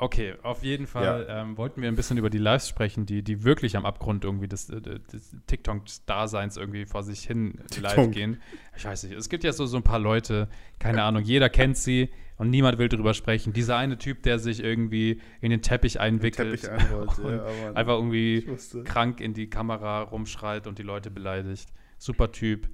[0.00, 3.42] Okay, auf jeden Fall ähm, wollten wir ein bisschen über die Lives sprechen, die, die
[3.42, 8.12] wirklich am Abgrund irgendwie des, äh, des TikTok-Daseins irgendwie vor sich hin live TikTok.
[8.12, 8.40] gehen.
[8.76, 11.76] Ich weiß nicht, es gibt ja so, so ein paar Leute, keine Ahnung, jeder kennt
[11.76, 13.52] sie und niemand will drüber sprechen.
[13.52, 17.76] Dieser eine Typ, der sich irgendwie in den Teppich einwickelt Teppich einrollt, und ja, aber
[17.76, 18.48] einfach irgendwie
[18.84, 21.68] krank in die Kamera rumschreit und die Leute beleidigt.
[21.98, 22.68] Super Typ.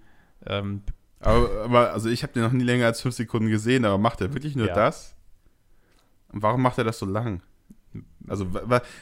[0.47, 0.83] Ähm,
[1.21, 4.21] Aber, aber also ich habe den noch nie länger als fünf Sekunden gesehen, aber macht
[4.21, 4.75] er wirklich nur Ja.
[4.75, 5.17] das?
[6.29, 7.43] Und warum macht er das so lang?
[8.27, 8.49] Also,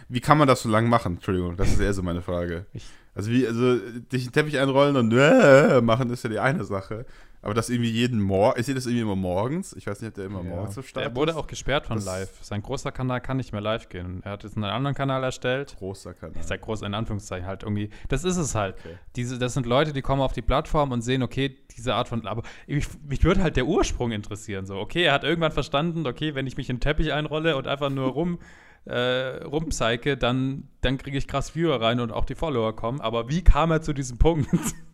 [0.09, 1.14] wie kann man das so lang machen?
[1.14, 2.66] Entschuldigung, das ist eher so meine Frage.
[2.75, 6.64] Ich- also, wie, also, dich den Teppich einrollen und äh, machen ist ja die eine
[6.64, 7.07] Sache.
[7.44, 9.72] Aber das irgendwie jeden Morgen, ich sehe das irgendwie immer morgens.
[9.72, 11.11] Ich weiß nicht, ob der immer morgens so startet.
[11.11, 12.31] der wurde auch gesperrt von Das- live.
[12.40, 14.20] Sein großer Kanal kann nicht mehr live gehen.
[14.24, 15.74] Er hat jetzt einen anderen Kanal erstellt.
[15.78, 16.37] großer Kanal.
[16.40, 17.90] Ich sag groß in Anführungszeichen halt irgendwie.
[18.09, 18.76] Das ist es halt.
[18.78, 18.94] Okay.
[19.16, 22.26] Diese, das sind Leute, die kommen auf die Plattform und sehen, okay, diese Art von.
[22.28, 24.64] Aber mich, mich würde halt der Ursprung interessieren.
[24.64, 27.66] So, okay, er hat irgendwann verstanden, okay, wenn ich mich in den Teppich einrolle und
[27.66, 28.38] einfach nur rum.
[28.85, 33.00] Äh, rumpsyche, dann, dann kriege ich krass Viewer rein und auch die Follower kommen.
[33.00, 34.48] Aber wie kam er zu diesem Punkt?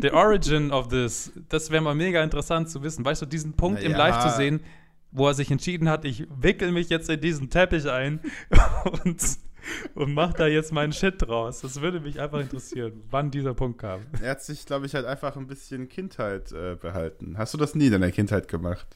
[0.00, 3.04] The origin of this, das wäre mal mega interessant zu wissen.
[3.04, 4.08] Weißt du, diesen Punkt im Naja.
[4.08, 4.60] Live zu sehen,
[5.10, 8.20] wo er sich entschieden hat, ich wickel mich jetzt in diesen Teppich ein
[9.04, 9.22] und,
[9.94, 11.60] und mach da jetzt meinen Shit draus.
[11.60, 14.00] Das würde mich einfach interessieren, wann dieser Punkt kam.
[14.20, 17.36] Er hat sich, glaube ich, halt einfach ein bisschen Kindheit äh, behalten.
[17.36, 18.86] Hast du das nie in deiner Kindheit gemacht?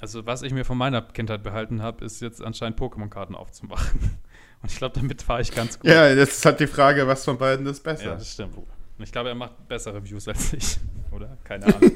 [0.00, 4.00] Also, was ich mir von meiner Kindheit behalten habe, ist jetzt anscheinend Pokémon-Karten aufzumachen.
[4.62, 5.90] Und ich glaube, damit fahre ich ganz gut.
[5.90, 8.04] Ja, jetzt ist halt die Frage, was von beiden ist besser.
[8.04, 8.54] Ja, das stimmt.
[8.98, 10.78] Und ich glaube, er macht bessere Views als ich.
[11.12, 11.38] Oder?
[11.44, 11.92] Keine Ahnung.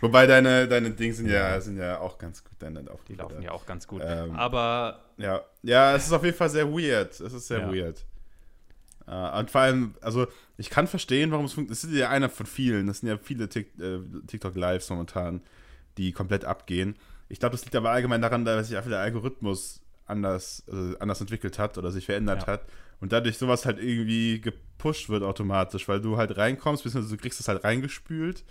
[0.00, 2.52] Wobei deine, deine Dinge sind ja, sind ja auch ganz gut.
[2.58, 4.02] Deine Die laufen ja auch ganz gut.
[4.04, 7.18] Ähm, Aber Ja, ja, es ist auf jeden Fall sehr weird.
[7.20, 7.72] Es ist sehr Ja.
[7.72, 8.04] weird.
[9.06, 10.26] Äh, und vor allem, also
[10.58, 11.78] ich kann verstehen, warum es funktioniert.
[11.78, 12.86] Es ist ja einer von vielen.
[12.86, 15.40] Das sind ja viele Tik äh, TikTok-Lives momentan,
[15.96, 16.96] die komplett abgehen.
[17.30, 21.20] Ich glaube, das liegt aber allgemein daran, dass sich einfach der Algorithmus anders, äh, anders
[21.22, 22.46] entwickelt hat oder sich verändert Ja.
[22.48, 22.62] hat.
[23.00, 27.40] Und dadurch sowas halt irgendwie gepusht wird automatisch, weil du halt reinkommst, beziehungsweise du kriegst
[27.40, 28.44] es halt reingespült.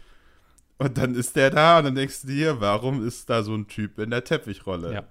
[0.77, 3.67] Und dann ist der da und dann denkst du dir, warum ist da so ein
[3.67, 4.93] Typ in der Teppichrolle?
[4.93, 5.03] ja.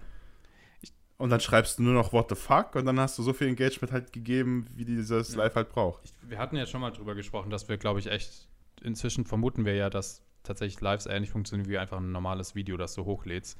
[1.19, 3.47] Und dann schreibst du nur noch What the fuck und dann hast du so viel
[3.47, 5.45] Engagement halt gegeben, wie dieses Ja.
[5.45, 6.03] Live halt braucht.
[6.05, 8.49] Ich, wir hatten ja schon mal drüber gesprochen, dass wir, glaube ich, echt,
[8.83, 12.95] inzwischen vermuten wir ja, dass tatsächlich Lives ähnlich funktionieren wie einfach ein normales Video, das
[12.95, 13.57] du hochlädst.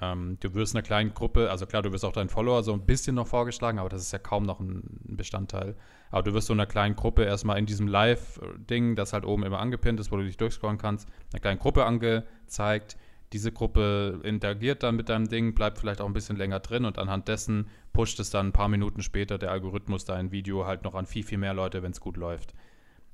[0.00, 2.86] Ähm, du wirst einer kleinen Gruppe, also klar, du wirst auch deinen Follower so ein
[2.86, 5.76] bisschen noch vorgeschlagen, aber das ist ja kaum noch ein Bestandteil.
[6.10, 9.58] Aber du wirst so einer kleinen Gruppe erstmal in diesem Live-Ding, das halt oben immer
[9.58, 12.96] angepinnt ist, wo du dich durchscrollen kannst, einer kleinen Gruppe angezeigt.
[13.32, 16.98] Diese Gruppe interagiert dann mit deinem Ding, bleibt vielleicht auch ein bisschen länger drin und
[16.98, 20.94] anhand dessen pusht es dann ein paar Minuten später der Algorithmus dein Video halt noch
[20.94, 22.54] an viel, viel mehr Leute, wenn es gut läuft.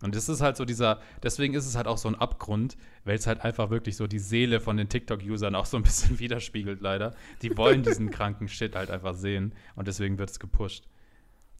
[0.02, 3.16] Und das ist halt so dieser, deswegen ist es halt auch so ein Abgrund, weil
[3.16, 6.80] es halt einfach wirklich so die Seele von den TikTok-Usern auch so ein bisschen widerspiegelt,
[6.80, 7.14] leider.
[7.42, 10.85] Die wollen diesen kranken Shit halt einfach sehen und deswegen wird es gepusht.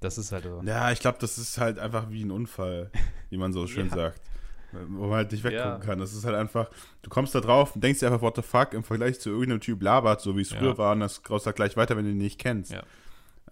[0.01, 0.61] Das ist halt so.
[0.67, 2.91] Ja, ich glaube, das ist halt einfach wie ein Unfall,
[3.31, 3.95] wie man so schön Ja.
[3.95, 4.21] sagt.
[4.89, 5.79] Wo man halt nicht weggucken Ja.
[5.79, 6.01] kann.
[6.01, 6.69] Das ist halt einfach,
[7.03, 9.61] du kommst da drauf und denkst dir einfach, what the fuck, im Vergleich zu irgendeinem
[9.61, 10.59] Typ labert, so wie es Ja.
[10.59, 12.73] früher war, und das graust halt gleich weiter, wenn du ihn nicht kennst.
[12.73, 12.83] Ja.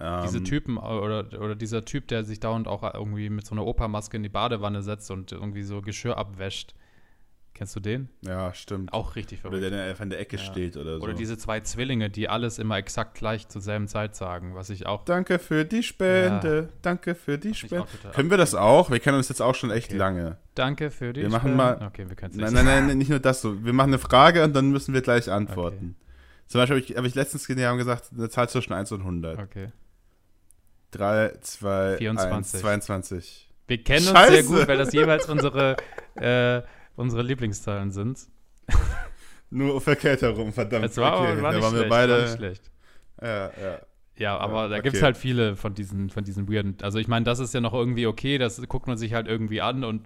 [0.00, 3.66] Ähm, Diese Typen oder, oder dieser Typ, der sich dauernd auch irgendwie mit so einer
[3.66, 6.74] Opermaske in die Badewanne setzt und irgendwie so Geschirr abwäscht.
[7.54, 8.08] Kennst du den?
[8.22, 8.94] Ja, stimmt.
[8.94, 9.74] Auch richtig Oder verrückt.
[9.74, 10.42] der einfach in der Ecke Ja.
[10.42, 11.02] steht oder so.
[11.04, 14.86] Oder diese zwei Zwillinge, die alles immer exakt gleich zur selben Zeit sagen, was ich
[14.86, 15.04] auch.
[15.04, 16.70] Danke für die Spende.
[16.80, 17.84] Danke für die Spende.
[18.14, 18.90] Können wir das auch?
[18.90, 19.98] Wir kennen uns jetzt auch schon echt Okay.
[19.98, 20.38] lange.
[20.54, 21.20] Danke für die.
[21.20, 21.56] Wir machen Spenden.
[21.58, 23.62] mal- Okay, wir können es Nein, nein, nein, nicht nur das so.
[23.62, 25.94] Wir machen eine Frage und dann müssen wir gleich antworten.
[26.52, 28.92] Zum Beispiel habe ich, hab ich letztens gesehen, die haben gesagt, eine Zahl zwischen 1
[28.92, 29.38] und 100.
[29.38, 29.68] Okay.
[30.90, 32.30] 3, 2, 24.
[32.36, 33.50] 1, 22.
[33.68, 34.32] Wir kennen uns Scheiße.
[34.32, 35.78] sehr gut, weil das jeweils unsere,
[36.16, 36.60] äh,
[36.94, 38.26] unsere Lieblingszahlen sind.
[39.48, 40.84] Nur verkehrt herum, verdammt.
[40.84, 41.84] Es war, okay, war da nicht waren schlecht.
[41.84, 42.12] wir beide.
[42.12, 42.70] War nicht schlecht.
[43.22, 43.78] Ja, ja.
[44.16, 44.82] Ja, aber Ja, da okay.
[44.82, 46.76] gibt es halt viele von diesen, von diesen weirden.
[46.82, 49.62] Also ich meine, das ist ja noch irgendwie okay, das guckt man sich halt irgendwie
[49.62, 50.04] an und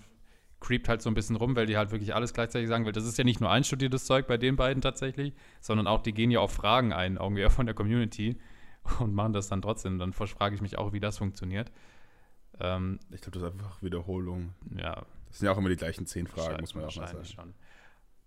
[0.60, 3.04] creept halt so ein bisschen rum, weil die halt wirklich alles gleichzeitig sagen, weil das
[3.04, 6.40] ist ja nicht nur einstudiertes Zeug bei den beiden tatsächlich, sondern auch, die gehen ja
[6.40, 8.38] auf Fragen ein, irgendwie auch von der Community
[9.00, 9.98] und machen das dann trotzdem.
[9.98, 11.70] Dann frage ich mich auch, wie das funktioniert.
[12.58, 14.54] Ähm, Ich glaube, das ist einfach Wiederholung.
[14.76, 17.24] ja, Das sind ja auch immer die gleichen zehn Fragen, muss man auch mal sagen.
[17.24, 17.54] schon.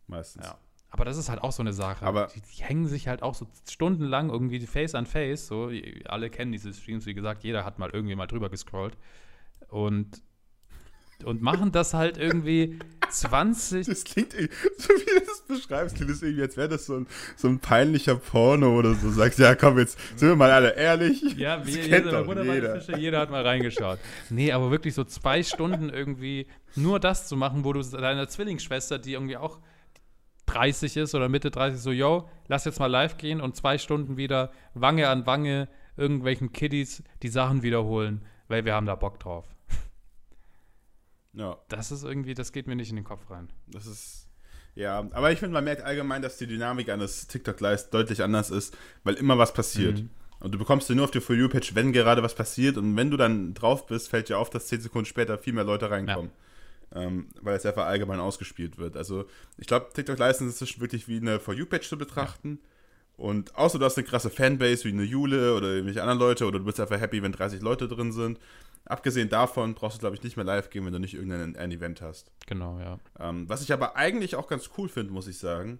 [0.07, 0.45] Meistens.
[0.45, 0.57] Ja.
[0.91, 2.05] Aber das ist halt auch so eine Sache.
[2.05, 5.47] Aber- die, die hängen sich halt auch so stundenlang irgendwie Face an Face.
[5.47, 5.71] So,
[6.05, 8.97] alle kennen diese Streams, wie gesagt, jeder hat mal irgendwie mal drüber gescrollt.
[9.67, 10.21] Und,
[11.23, 12.79] und machen das halt irgendwie
[13.10, 13.88] 20.
[13.88, 16.95] Das klingt, irgendwie- so wie du das beschreibst, klingt das irgendwie, als wäre das so
[16.97, 19.10] ein, so ein peinlicher Porno oder so.
[19.10, 21.21] Sagst, ja, komm, jetzt sind wir mal alle ehrlich.
[21.38, 22.79] Ja, das jeder, jeder.
[22.82, 23.99] Fische, jeder hat mal reingeschaut.
[24.29, 28.99] Nee, aber wirklich so zwei Stunden irgendwie nur das zu machen, wo du deiner Zwillingsschwester,
[28.99, 29.60] die irgendwie auch
[30.45, 34.17] 30 ist oder Mitte 30, so, yo, lass jetzt mal live gehen und zwei Stunden
[34.17, 39.45] wieder Wange an Wange irgendwelchen Kiddies die Sachen wiederholen, weil wir haben da Bock drauf.
[41.33, 43.49] Ja, Das ist irgendwie, das geht mir nicht in den Kopf rein.
[43.67, 44.25] das ist.
[44.75, 48.77] Ja, aber ich finde, man merkt allgemein, dass die Dynamik eines TikTok-Lives deutlich anders ist,
[49.03, 49.99] weil immer was passiert.
[49.99, 50.09] Mhm.
[50.39, 52.77] Und du bekommst dir nur auf die For You-Page, wenn gerade was passiert.
[52.77, 55.65] Und wenn du dann drauf bist, fällt dir auf, dass 10 Sekunden später viel mehr
[55.65, 56.31] Leute reinkommen.
[56.93, 58.95] Ähm, weil es einfach allgemein ausgespielt wird.
[58.95, 59.25] Also,
[59.57, 62.59] ich glaube, TikTok Live ist inzwischen wirklich wie eine For You-Page zu betrachten.
[63.19, 66.60] Und außer du hast eine krasse Fanbase wie eine Jule oder irgendwelche anderen Leute oder
[66.60, 68.39] du bist einfach happy, wenn 30 Leute drin sind.
[68.86, 71.71] Abgesehen davon brauchst du, glaube ich, nicht mehr live gehen, wenn du nicht irgendein ein
[71.71, 72.32] Event hast.
[72.47, 72.97] Genau, ja.
[73.19, 75.79] Ähm, was ich aber eigentlich auch ganz cool finde, muss ich sagen,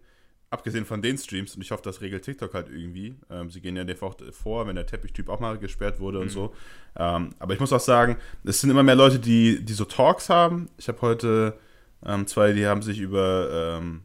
[0.52, 3.16] abgesehen von den Streams, und ich hoffe, das regelt TikTok halt irgendwie.
[3.30, 6.30] Ähm, sie gehen ja einfach vor, wenn der Teppichtyp auch mal gesperrt wurde und Mhm.
[6.32, 6.54] so.
[6.98, 10.30] Ähm, aber ich muss auch sagen, es sind immer mehr Leute, die, die so Talks
[10.30, 10.70] haben.
[10.78, 11.58] Ich habe heute
[12.06, 14.02] ähm, zwei, die haben sich über, ähm,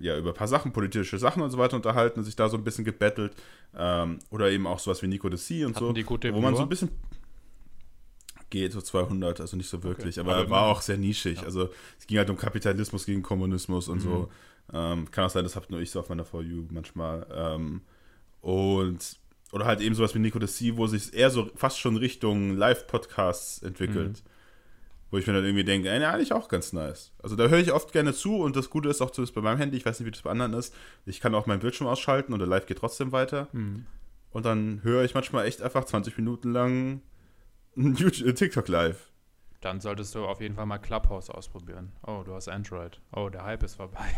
[0.00, 2.56] ja, über ein paar Sachen, politische Sachen und so weiter unterhalten und sich da so
[2.56, 3.32] ein bisschen gebettelt.
[3.76, 6.34] Ähm, oder eben auch sowas wie Nico de C und Hatten so.
[6.34, 6.90] wo man so ein bisschen
[8.50, 11.38] geht so 200, also nicht so wirklich, aber, Aber war auch sehr nischig.
[11.38, 11.44] Ja.
[11.44, 14.02] Also es ging halt um Kapitalismus gegen Kommunismus und Mhm.
[14.02, 14.28] so.
[14.72, 17.26] Ähm, kann auch sein, das habt nur ich so auf meiner For You manchmal.
[17.32, 17.82] Ähm,
[18.40, 19.18] und
[19.52, 22.56] oder halt eben sowas wie Nico de C, wo sich eher so fast schon Richtung
[22.56, 24.22] Live-Podcasts entwickelt.
[24.24, 24.29] Mhm.
[25.10, 27.12] Wo ich mir dann irgendwie denke, ey, ja, eigentlich auch ganz nice.
[27.20, 29.58] Also da höre ich oft gerne zu und das Gute ist auch zumindest bei meinem
[29.58, 30.72] Handy, ich weiß nicht, wie das bei anderen ist,
[31.04, 33.48] ich kann auch meinen Bildschirm ausschalten und der Live geht trotzdem weiter.
[33.52, 33.86] Mhm.
[34.30, 37.02] Und dann höre ich manchmal echt einfach 20 Minuten lang
[37.76, 39.10] ein YouTube- äh, TikTok live.
[39.60, 41.90] Dann solltest du auf jeden Fall mal Clubhouse ausprobieren.
[42.06, 43.00] Oh, du hast Android.
[43.14, 44.06] Oh, der Hype ist vorbei.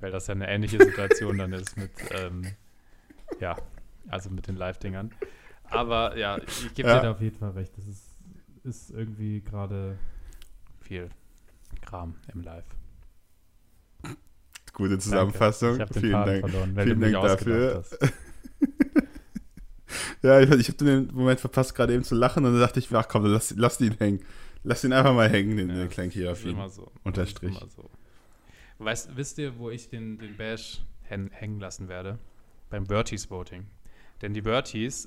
[0.00, 2.46] Weil das ja eine ähnliche Situation dann ist mit, ähm,
[3.40, 3.56] ja,
[4.08, 5.12] also mit den Live-Dingern.
[5.70, 6.96] Aber ja, ich gebe Ja.
[6.96, 7.76] dir da auf jeden Fall recht.
[7.76, 8.05] Das ist,
[8.66, 9.98] ist irgendwie gerade
[10.80, 11.08] viel
[11.82, 12.64] Kram im Live.
[14.72, 15.74] Gute Zusammenfassung.
[15.76, 16.50] Ich habe den Vielen Faden Dank.
[16.50, 17.84] verloren, weil Vielen Dank dafür.
[20.22, 22.92] Ja, ich, ich habe den Moment verpasst, gerade eben zu lachen und dann dachte ich,
[22.94, 24.20] ach komm, lass, lass ihn hängen.
[24.64, 26.50] Lass ihn einfach mal hängen, den, Ja, den kleinen Kirafin.
[26.52, 26.90] immer so.
[27.04, 27.56] Unterstrich.
[27.76, 27.88] So.
[28.78, 32.18] Weißt, wisst ihr, wo ich den, den Bash hän- hängen lassen werde?
[32.70, 33.66] Beim Berties Voting.
[34.22, 35.06] Denn die Berties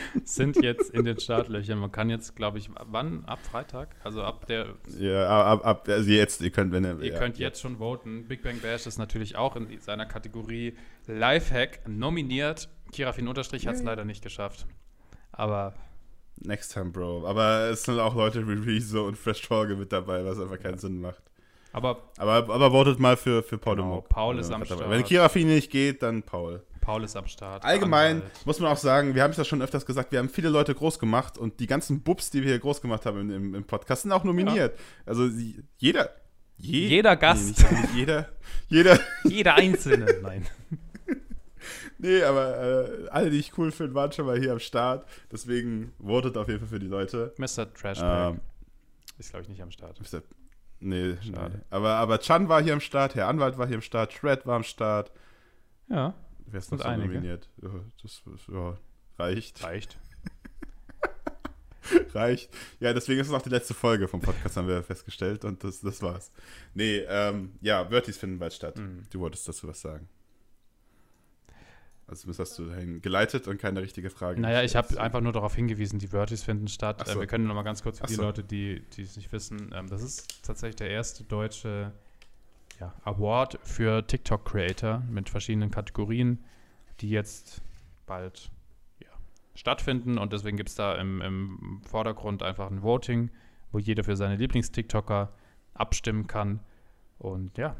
[0.24, 1.78] sind jetzt in den Startlöchern.
[1.78, 3.24] Man kann jetzt, glaube ich, wann?
[3.24, 3.94] Ab Freitag?
[4.04, 4.74] Also ab der.
[4.98, 7.00] Ja, ab, ab, also jetzt, ihr könnt, wenn ihr.
[7.00, 8.26] Ihr ja, könnt jetzt schon voten.
[8.26, 12.68] Big Bang Bash ist natürlich auch in seiner Kategorie Lifehack nominiert.
[12.92, 14.66] Kirafin Unterstrich hat es leider nicht geschafft.
[15.32, 15.74] Aber
[16.40, 17.26] Next time, Bro.
[17.26, 20.78] Aber es sind auch Leute wie Rezo und Fresh Torge mit dabei, was einfach keinen
[20.78, 21.22] Sinn macht.
[21.72, 24.00] Aber, Aber, aber votet mal für, für Paul Genau.
[24.08, 25.04] Paul ist am Wenn Start.
[25.06, 26.62] Kirafin nicht geht, dann Paul.
[26.80, 27.64] Paul ist am Start.
[27.64, 28.46] Allgemein Anwalt.
[28.46, 30.74] muss man auch sagen, wir haben es ja schon öfters gesagt, wir haben viele Leute
[30.74, 34.02] groß gemacht und die ganzen Bubs, die wir hier groß gemacht haben im, im Podcast,
[34.02, 34.78] sind auch nominiert.
[35.04, 36.10] Also sie- jeder.
[36.56, 37.62] je- Jeder Gast.
[37.70, 38.28] Nee, nicht, jeder.
[38.68, 38.98] Jeder.
[39.24, 40.06] Jeder Einzelne.
[40.22, 40.46] Nein.
[41.98, 42.56] Nee, aber
[43.04, 45.04] äh, alle, die ich cool finde, waren schon mal hier am Start.
[45.32, 47.34] Deswegen votet auf jeden Fall für die Leute.
[47.38, 47.72] Mr.
[47.74, 48.40] Trashback Ähm,
[49.18, 49.98] ist, glaube ich, nicht am Start.
[50.12, 50.22] der-
[50.80, 51.58] nee, Schade.
[51.58, 51.64] nee.
[51.70, 54.56] Aber, aber Chan war hier am Start, Herr Anwalt war hier am Start, Shred war
[54.56, 55.12] am Start.
[55.88, 56.14] Ja,
[56.46, 57.48] Wer ist noch so nominiert?
[57.62, 57.68] Ja,
[58.02, 58.76] das das- ja,
[59.18, 59.62] reicht.
[59.62, 59.98] reicht.
[62.14, 62.50] reicht.
[62.80, 65.44] Ja, deswegen ist es auch die letzte Folge vom Podcast, haben wir festgestellt.
[65.44, 66.30] Und das, das war's.
[66.74, 68.76] Nee, ähm, ja, Wörtis finden bald statt.
[68.78, 69.04] Mhm.
[69.10, 70.08] Du wolltest dazu was sagen.
[72.08, 74.40] Also zumindest hast du dahin geleitet und keine richtige Frage.
[74.40, 77.02] Naja, ich habe einfach nur darauf hingewiesen, die Vertis finden statt.
[77.02, 77.18] Ach so.
[77.18, 78.22] Äh, wir können noch mal ganz kurz für Ach die so.
[78.22, 81.92] Leute, die die es nicht wissen, ähm, das ist tatsächlich der erste deutsche
[82.80, 86.42] ja, Award für TikTok-Creator mit verschiedenen Kategorien,
[87.00, 87.60] die jetzt
[88.06, 88.50] bald
[89.00, 89.08] ja,
[89.54, 90.16] stattfinden.
[90.16, 93.30] Und deswegen gibt es da im, im Vordergrund einfach ein Voting,
[93.70, 95.30] wo jeder für seine Lieblings-TikToker
[95.74, 96.60] abstimmen kann.
[97.18, 97.76] Und ja,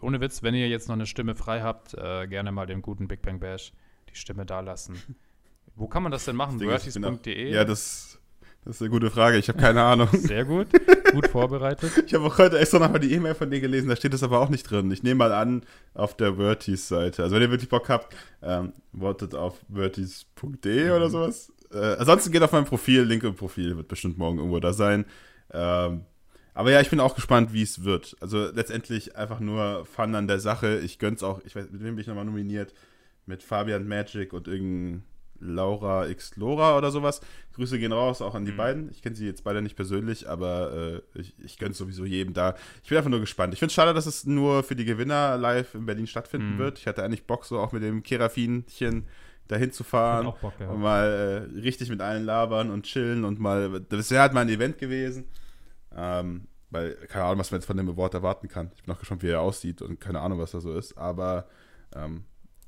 [0.00, 3.08] ohne Witz, wenn ihr jetzt noch eine Stimme frei habt, äh, gerne mal dem guten
[3.08, 3.72] Big Bang Bash
[4.10, 4.96] die Stimme dalassen.
[5.76, 6.58] Wo kann man das denn machen?
[6.58, 7.52] Das Vertis.de?
[7.52, 8.18] Ja, das,
[8.64, 9.38] das ist eine gute Frage.
[9.38, 10.08] Ich habe keine Ahnung.
[10.12, 10.68] Sehr gut,
[11.12, 12.04] gut vorbereitet.
[12.06, 14.40] Ich habe auch heute extra nochmal die E-Mail von dir gelesen, da steht es aber
[14.40, 14.90] auch nicht drin.
[14.90, 15.62] Ich nehme mal an,
[15.94, 17.22] auf der Vertis-Seite.
[17.22, 20.90] Also wenn ihr wirklich Bock habt, ähm, votet auf vertis.de Mhm.
[20.92, 21.52] oder sowas.
[21.72, 25.04] Äh, ansonsten geht auf mein Profil, Link im Profil, wird bestimmt morgen irgendwo da sein.
[25.52, 26.04] Ähm,
[26.58, 28.16] aber ja, ich bin auch gespannt, wie es wird.
[28.20, 30.78] Also letztendlich einfach nur Fun an der Sache.
[30.80, 32.74] Ich gönn's auch, ich weiß, mit wem bin ich nochmal nominiert?
[33.26, 35.04] Mit Fabian Magic und irgendein
[35.40, 37.20] Laura X Lora oder sowas.
[37.54, 38.56] Grüße gehen raus, auch an die Mhm.
[38.56, 38.90] beiden.
[38.90, 42.56] Ich kenne sie jetzt beide nicht persönlich, aber äh, ich, ich gönne sowieso jedem da.
[42.82, 43.52] Ich bin einfach nur gespannt.
[43.54, 46.58] Ich finde es schade, dass es nur für die Gewinner live in Berlin stattfinden Mhm.
[46.58, 46.78] wird.
[46.78, 49.04] Ich hatte eigentlich Bock, so auch mit dem Kerafinchen
[49.46, 50.74] dahin zu fahren auch Bock gehabt.
[50.74, 53.80] und mal äh, richtig mit allen labern und chillen und mal.
[53.88, 55.24] Das wäre halt mal ein Event gewesen.
[55.98, 58.70] Ähm, weil, keine Ahnung, was man jetzt von dem Award erwarten kann.
[58.76, 60.96] Ich bin auch gespannt, wie er aussieht und keine Ahnung, was da so ist.
[60.98, 61.48] Aber
[61.94, 62.24] ähm,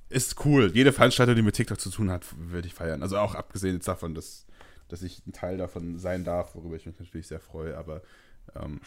[0.08, 0.70] ist cool.
[0.74, 3.02] Jede Veranstaltung, die mit TikTok zu tun hat, würde ich feiern.
[3.02, 4.46] Also auch abgesehen jetzt davon, dass,
[4.88, 7.76] dass ich ein Teil davon sein darf, worüber ich mich natürlich sehr freue.
[7.76, 8.02] Aber
[8.56, 8.80] ähm,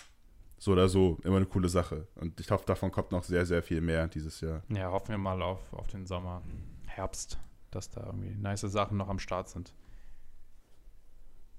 [0.57, 2.07] so oder so, immer eine coole Sache.
[2.15, 4.63] Und ich hoffe, davon kommt noch sehr, sehr viel mehr dieses Jahr.
[4.69, 6.41] Ja, hoffen wir mal auf, auf den Sommer,
[6.87, 7.37] Herbst,
[7.69, 9.73] dass da irgendwie nice Sachen noch am Start sind.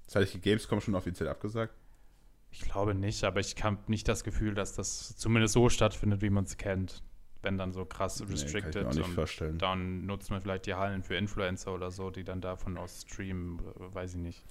[0.05, 1.73] Das hatte ich die Gamescom schon offiziell abgesagt.
[2.57, 6.29] Ich glaube nicht, aber ich habe nicht das Gefühl, dass das zumindest so stattfindet, wie
[6.29, 7.03] man es kennt.
[7.41, 9.57] Wenn dann so krass Nee, restricted nicht und vorstellen.
[9.59, 13.59] dann nutzt man vielleicht die Hallen für Influencer oder so, die dann davon aus streamen,
[13.75, 14.45] weiß ich nicht.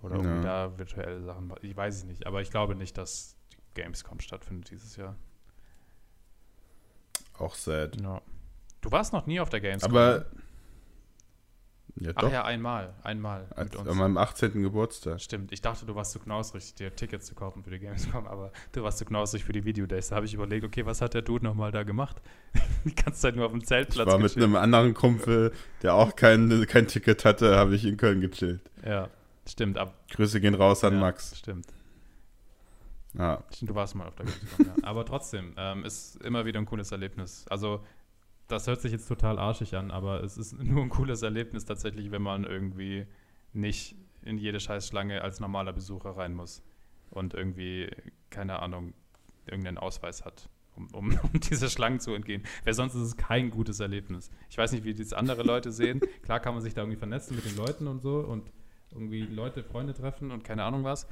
[0.00, 0.40] Oder Ja.
[0.42, 1.52] da virtuelle Sachen.
[1.62, 5.16] Ich weiß es nicht, aber ich glaube nicht, dass die Gamescom stattfindet dieses Jahr.
[7.38, 8.00] Auch sad.
[8.00, 8.22] Ja.
[8.80, 9.90] Du warst noch nie auf der Gamescom.
[9.90, 10.26] Aber.
[11.98, 12.32] Ja, Ach doch.
[12.32, 13.88] ja, einmal, einmal als, mit uns.
[13.88, 14.62] an meinem 18.
[14.62, 15.18] Geburtstag.
[15.18, 18.52] Stimmt, ich dachte, du warst zu knausrig, dir Tickets zu kaufen für die Gamescom, aber
[18.72, 20.08] du warst zu knausrig für die Videodays.
[20.08, 22.20] Da habe ich überlegt, okay, was hat der Dude nochmal da gemacht?
[22.84, 24.44] Die ganze Zeit nur auf dem Ich Zeltplatz war mit gechillt.
[24.44, 28.60] einem anderen Kumpel, der auch kein, kein Ticket hatte, habe ich in Köln gechillt.
[28.84, 29.08] Ja,
[29.48, 31.38] stimmt, ab, Grüße gehen raus an ja, Max.
[31.38, 31.66] Stimmt.
[33.14, 33.42] Ja.
[33.50, 34.74] Stimmt, du warst mal auf der Gamescom, ja.
[34.82, 37.46] Aber trotzdem, ähm, ist immer wieder ein cooles Erlebnis.
[37.48, 37.82] Also,
[38.48, 42.10] das hört sich jetzt total arschig an, aber es ist nur ein cooles Erlebnis tatsächlich,
[42.10, 43.06] wenn man irgendwie
[43.52, 46.62] nicht in jede Scheißschlange als normaler Besucher rein muss
[47.10, 47.90] und irgendwie,
[48.30, 48.92] keine Ahnung,
[49.46, 52.42] irgendeinen Ausweis hat, um, um, um diese Schlangen zu entgehen.
[52.64, 54.30] Weil sonst ist es kein gutes Erlebnis.
[54.50, 56.00] Ich weiß nicht, wie das andere Leute sehen.
[56.22, 58.50] Klar kann man sich da irgendwie vernetzen mit den Leuten und so und
[58.92, 61.06] irgendwie Leute, Freunde treffen und keine Ahnung was.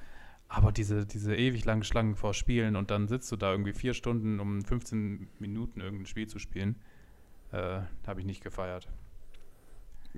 [0.48, 3.94] Aber diese, diese ewig langen Schlangen vor Spielen und dann sitzt du da irgendwie vier
[3.94, 6.76] Stunden, um 15 Minuten irgendein Spiel zu spielen,
[7.54, 8.88] äh, habe ich nicht gefeiert.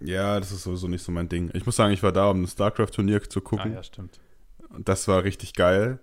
[0.00, 1.50] ja, das ist sowieso nicht so mein Ding.
[1.54, 3.72] Ich muss sagen, ich war da, um ein StarCraft-Turnier zu Ah gucken.
[3.72, 4.20] ja, stimmt.
[4.70, 5.98] Und das war richtig geil.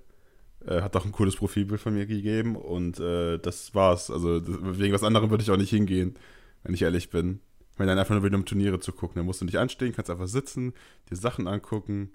[0.66, 4.10] Äh, hat auch ein cooles Profilbild von mir gegeben und äh, das war's.
[4.10, 6.16] Also das, wegen was anderem würde ich auch nicht hingehen,
[6.64, 7.42] wenn ich ehrlich bin.
[7.74, 9.16] Ich meine, dann einfach nur wieder um Turniere zu gucken.
[9.20, 10.74] Da musst du nicht anstehen, kannst einfach sitzen,
[11.10, 12.12] dir Sachen angucken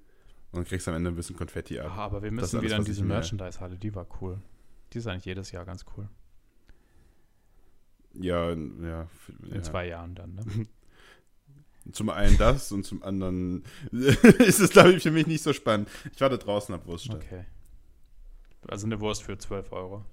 [0.52, 1.92] und kriegst am Ende ein bisschen Konfetti ab.
[1.94, 4.38] Ah, aber wir müssen alles, wieder in diese Merchandise-Halle, die war cool.
[4.92, 6.08] Die ist eigentlich jedes Jahr ganz cool.
[8.20, 8.54] Ja, ja.
[8.54, 9.62] In ja.
[9.62, 10.44] zwei Jahren dann, ne?
[11.92, 15.88] Zum einen das und zum anderen ist es, glaube ich, für mich nicht so spannend.
[16.12, 17.08] Ich warte draußen ab Wurst.
[17.08, 17.46] Okay.
[18.66, 20.04] Also eine Wurst für 12 Euro.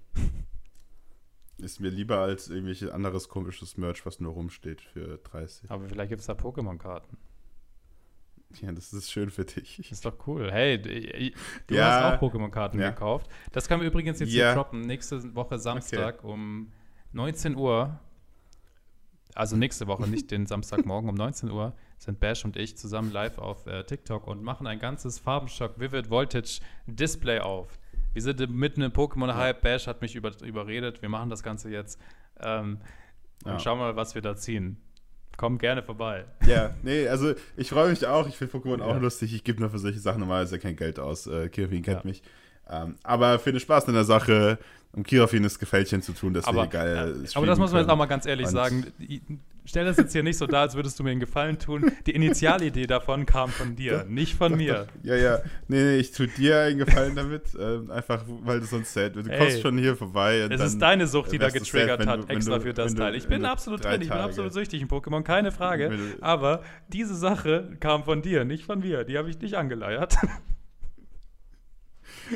[1.57, 5.69] Ist mir lieber als irgendwelches anderes komisches Merch, was nur rumsteht für 30.
[5.69, 7.17] Aber vielleicht gibt es da Pokémon-Karten.
[8.61, 9.91] Ja, das ist schön für dich.
[9.91, 10.49] Ist doch cool.
[10.51, 10.81] Hey,
[11.67, 12.13] du Ja.
[12.13, 12.91] hast auch Pokémon-Karten Ja.
[12.91, 13.29] gekauft.
[13.51, 14.47] Das können wir übrigens jetzt Ja.
[14.47, 14.81] hier droppen.
[14.81, 16.71] Nächste Woche Samstag um
[17.15, 17.99] 19 Uhr.
[19.33, 23.37] Also nächste Woche, nicht den Samstagmorgen um 19 Uhr, sind Bash und ich zusammen live
[23.37, 27.67] auf äh, TikTok und machen ein ganzes Farbenschock Vivid Voltage Display auf.
[28.13, 29.61] Wir sind mitten im Pokémon-Hype.
[29.61, 31.01] Bash hat mich über, überredet.
[31.01, 31.99] Wir machen das Ganze jetzt.
[32.39, 32.79] Ähm,
[33.43, 33.59] und Ja.
[33.59, 34.77] schauen mal, was wir da ziehen.
[35.35, 36.23] Kommt gerne vorbei.
[36.47, 38.25] Ja, nee, also ich freue mich auch.
[38.29, 38.85] Ich finde Pokémon Ja.
[38.85, 39.33] auch lustig.
[39.33, 41.27] Ich gebe nur für solche Sachen normalerweise kein Geld aus.
[41.27, 42.07] Äh, Kirafin kennt Ja.
[42.07, 42.23] mich.
[42.69, 44.57] Ähm, aber für den Spaß in der Sache,
[44.93, 47.81] um Kirafin das Gefältchen zu tun, dass aber, wir geil äh, aber das muss man
[47.81, 48.85] jetzt auch mal ganz ehrlich Und- sagen.
[49.67, 51.91] Stell das jetzt hier nicht so dar, als würdest du mir einen Gefallen tun.
[52.05, 54.73] Die Initialidee davon kam von dir, Doch, nicht von Doch, mir.
[54.73, 54.87] doch.
[55.01, 55.39] Ja, ja.
[55.67, 57.45] Nee, nee, ich tue dir einen Gefallen damit.
[57.59, 60.47] ähm, einfach, weil du sonst sad Du Ey, kommst schon hier vorbei.
[60.51, 62.93] Es ist deine Sucht, die äh, da getriggert sad, hat, du- extra du- für das
[62.93, 63.15] du- Teil.
[63.15, 65.91] Ich bin absolut drin, ich bin absolut süchtig in Pokémon, keine Frage.
[66.21, 69.03] Aber diese Sache kam von dir, nicht von mir.
[69.03, 70.15] Die habe ich nicht angeleiert.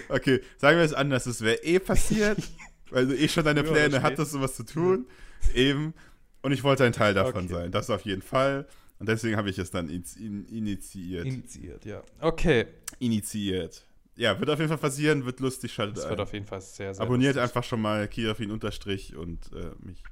[0.09, 1.25] Okay, sagen wir es anders.
[1.25, 2.37] Es wäre eh passiert,
[2.91, 4.03] weil du eh schon deine Pläne später.
[4.03, 5.07] hattest, sowas zu tun.
[5.53, 5.93] Eben.
[6.41, 7.53] Und ich wollte ein Teil davon Okay.
[7.53, 7.71] sein.
[7.71, 8.67] Das auf jeden Fall.
[8.99, 11.25] Und deswegen habe ich es dann in, in, initiiert.
[11.25, 12.01] Initiiert, ja.
[12.19, 12.65] Okay.
[12.99, 13.85] initiiert.
[14.15, 16.09] Ja, wird auf jeden Fall passieren, wird lustig, schaltet Das ein.
[16.11, 17.43] wird auf jeden Fall sehr, sehr Abonniert lustig.
[17.43, 20.03] einfach schon mal Kiafin Unterstrich und äh, mich.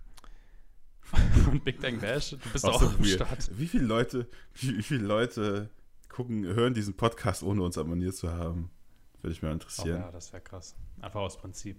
[1.52, 3.04] Und Big Bang Bash, du bist Auch auch, so am.
[3.06, 3.50] Start.
[3.58, 5.70] Wie viele Leute, wie, wie viele Leute
[6.10, 8.70] gucken, hören diesen Podcast, ohne uns abonniert zu haben?
[9.22, 10.02] Würde ich mir Oh, interessieren.
[10.02, 10.76] ja, das wäre krass.
[11.02, 11.78] Einfach aus Prinzip.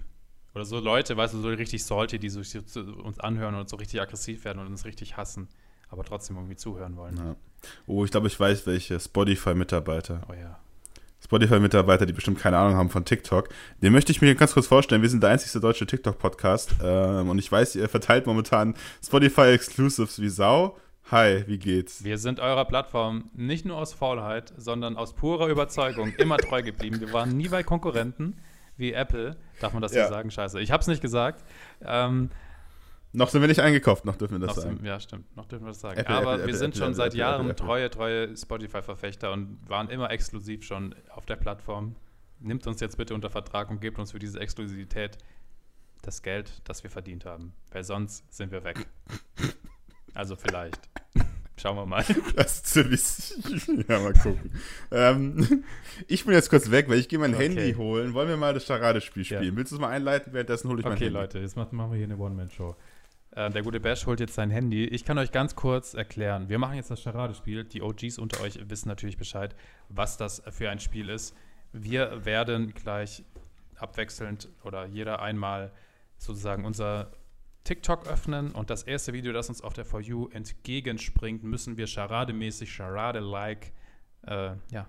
[0.54, 3.68] Oder so Leute, weißt du, so richtig salty, die so, so, so uns anhören und
[3.68, 5.48] so richtig aggressiv werden und uns richtig hassen,
[5.88, 7.16] aber trotzdem irgendwie zuhören wollen.
[7.16, 7.36] Ja.
[7.86, 8.98] Oh, ich glaube, ich weiß welche.
[8.98, 10.22] Spotify-Mitarbeiter.
[10.28, 10.58] Oh ja.
[11.22, 13.48] Spotify-Mitarbeiter, die bestimmt keine Ahnung haben von TikTok.
[13.82, 15.02] Den möchte ich mir ganz kurz vorstellen.
[15.02, 16.76] Wir sind der einzigste deutsche TikTok-Podcast.
[16.82, 18.74] Ähm, und ich weiß, ihr verteilt momentan
[19.04, 20.76] Spotify-Exclusives wie Sau.
[21.10, 22.04] Hi, wie geht's?
[22.04, 27.00] Wir sind eurer Plattform nicht nur aus Faulheit, sondern aus purer Überzeugung immer treu geblieben.
[27.00, 28.36] Wir waren nie bei Konkurrenten
[28.76, 29.36] wie Apple.
[29.60, 30.04] Darf man das Ja.
[30.06, 30.30] so sagen?
[30.30, 30.60] Scheiße.
[30.60, 31.42] Ich habe es nicht gesagt.
[31.82, 32.30] Ähm,
[33.14, 34.76] Noch sind wir nicht eingekauft, noch dürfen wir das sagen.
[34.76, 35.34] sind, ja, stimmt.
[35.34, 35.98] Noch dürfen wir das sagen.
[35.98, 40.10] Apple, Aber Apple, wir Apple, sind schon seit Jahren treue, treue Spotify-Verfechter und waren immer
[40.10, 41.96] exklusiv schon auf der Plattform.
[42.38, 45.16] Nimmt uns jetzt bitte unter Vertrag und gebt uns für diese Exklusivität
[46.02, 47.54] das Geld, das wir verdient haben.
[47.72, 48.86] Weil sonst sind wir weg.
[50.14, 50.88] Also vielleicht.
[51.56, 52.04] Schauen wir mal.
[52.36, 53.84] Das ist ziemlich.
[53.88, 54.52] ja, mal gucken.
[54.92, 55.64] ähm,
[56.06, 57.48] ich bin jetzt kurz weg, weil ich gehe mein Okay.
[57.48, 58.14] Handy holen.
[58.14, 59.38] Wollen wir mal das Charadespiel Ja.
[59.38, 59.56] spielen?
[59.56, 60.32] Willst du es mal einleiten?
[60.32, 61.18] Währenddessen hole ich mein Okay, Handy.
[61.18, 62.76] Leute, jetzt machen machen wir hier eine One-Man-Show.
[63.32, 64.84] Äh, der gute Bash holt jetzt sein Handy.
[64.84, 66.48] Ich kann euch ganz kurz erklären.
[66.48, 67.64] Wir machen jetzt das Charadespiel.
[67.64, 69.56] Die OGs unter euch wissen natürlich Bescheid,
[69.88, 71.34] was das für ein Spiel ist.
[71.72, 73.24] Wir werden gleich
[73.76, 75.72] abwechselnd oder jeder einmal
[76.18, 77.10] sozusagen unser
[77.68, 81.86] TikTok öffnen und das erste Video, das uns auf der For You entgegenspringt, müssen wir
[81.86, 83.74] charademäßig, charade-like
[84.22, 84.88] äh, ja,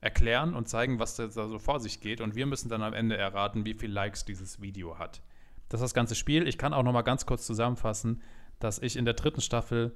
[0.00, 2.20] erklären und zeigen, was da so vor sich geht.
[2.20, 5.22] Und wir müssen dann am Ende erraten, wie viele Likes dieses Video hat.
[5.68, 6.48] Das ist das ganze Spiel.
[6.48, 8.20] Ich kann auch noch mal ganz kurz zusammenfassen,
[8.58, 9.94] dass ich in der dritten Staffel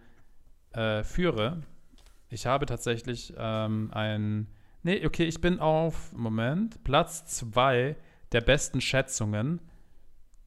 [0.75, 1.65] äh, führe.
[2.29, 4.47] Ich habe tatsächlich ähm, ein.
[4.85, 7.97] Nee, okay, ich bin auf, Moment, Platz 2
[8.31, 9.61] der besten Schätzungen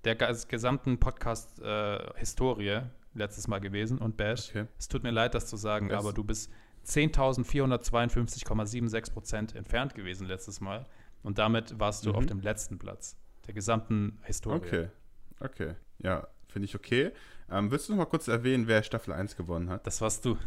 [0.06, 2.82] der ges- gesamten Podcast-Historie
[3.14, 4.50] letztes Mal gewesen und Bash.
[4.50, 4.66] Okay.
[4.78, 6.52] Es tut mir leid, das zu sagen, Das- aber du bist
[6.86, 10.86] 10.452,76 Prozent entfernt gewesen letztes Mal.
[11.24, 12.16] Und damit warst du Mhm.
[12.16, 14.58] auf dem letzten Platz der gesamten Historie.
[14.58, 14.88] Okay.
[15.40, 15.74] Okay.
[16.00, 17.12] Ja, finde ich okay.
[17.50, 19.86] Ähm, willst du noch mal kurz erwähnen, wer Staffel 1 gewonnen hat?
[19.88, 20.38] Das warst du.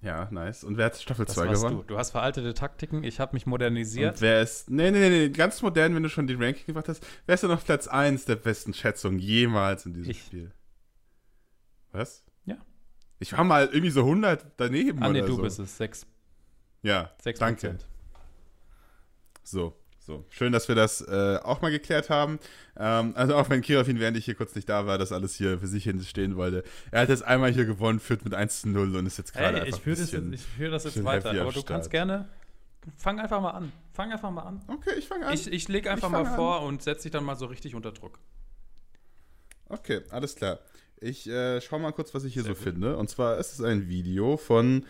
[0.00, 0.62] Ja, nice.
[0.62, 1.78] Und wer hat Staffel Das 2 warst gewonnen?
[1.78, 1.82] du.
[1.82, 3.02] Du hast veraltete Taktiken.
[3.02, 4.14] Ich habe mich modernisiert.
[4.14, 4.70] Und wer ist.
[4.70, 7.04] Nee, nee, nee, nee, ganz modern, wenn du schon die Ranking gemacht hast.
[7.26, 10.22] Wer ist denn auf Platz 1 der besten Schätzungen jemals in diesem Ich.
[10.22, 10.52] Spiel?
[11.90, 12.22] Was?
[12.44, 12.58] Ja.
[13.18, 15.42] Ich war mal irgendwie so 100 daneben ah, nee, du so.
[15.42, 15.76] bist es.
[15.78, 16.06] 6,
[16.82, 17.78] Ja, 6 danke.
[19.42, 19.76] So,
[20.08, 20.24] so.
[20.30, 22.38] Schön, dass wir das äh, auch mal geklärt haben.
[22.76, 25.58] Ähm, also auch wenn Kirafin, während ich hier kurz nicht da war, das alles hier
[25.58, 26.64] für sich hinstehen wollte.
[26.90, 29.58] Er hat jetzt einmal hier gewonnen, führt mit 1 zu 0 und ist jetzt gerade
[29.58, 30.32] Hey, einfach ich führe ein das, bisschen...
[30.32, 31.38] ich führ das jetzt weiter.
[31.40, 32.26] Aber du kannst gerne.
[32.96, 33.70] Fang einfach mal an.
[33.92, 34.62] Fang einfach mal an.
[34.66, 35.34] Okay, ich fange an.
[35.34, 36.36] Ich, ich lege einfach Ich mal fang an.
[36.36, 38.18] vor und setze dich dann mal so richtig unter Druck.
[39.68, 40.58] Okay, alles klar.
[41.00, 42.64] Ich äh, schau mal kurz, was ich hier Sehr so gut.
[42.64, 42.96] finde.
[42.96, 44.86] Und zwar ist es ein Video von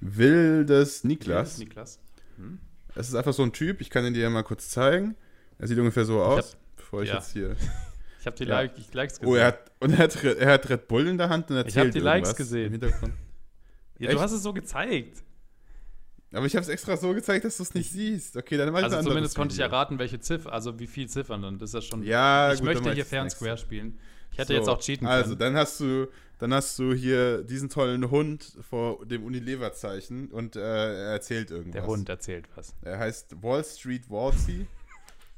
[0.00, 1.58] Wildes Niklas.
[1.58, 1.98] Niklas.
[2.36, 2.60] Hm?
[2.94, 5.16] Es ist einfach so ein Typ, ich kann ihn dir ja mal kurz zeigen.
[5.58, 7.16] Er sieht ungefähr so hab- aus, bevor ich ja.
[7.16, 7.56] jetzt hier.
[8.20, 8.60] Ich habe die Ja.
[8.92, 9.32] Likes gesehen.
[9.32, 11.86] Oh, er hat, und er hat, er hat Red Bull in der Hand und erzählt
[11.86, 12.66] hab die Likes gesehen.
[12.66, 13.14] Im Hintergrund.
[13.98, 14.18] ja, echt?
[14.18, 15.22] du hast es so gezeigt.
[16.32, 18.36] Aber ich habe es extra so gezeigt, dass du es nicht siehst.
[18.36, 21.08] Okay, dann mach ich Also ein zumindest konnte ich erraten, welche Ziffern, also wie viel
[21.08, 21.44] Ziffern.
[21.44, 22.02] Und das ist ja schon.
[22.04, 23.28] Ja, ich gut, dann möchte hier Fair.
[23.28, 23.98] Square spielen.
[24.32, 25.22] Ich hätte jetzt auch cheaten können.
[25.22, 26.06] Also, dann hast du,
[26.38, 31.72] dann hast du hier diesen tollen Hund vor dem Unilever-Zeichen und äh, er erzählt irgendwas.
[31.72, 32.74] Der Hund erzählt was.
[32.82, 34.66] Er heißt Wall Street Walsey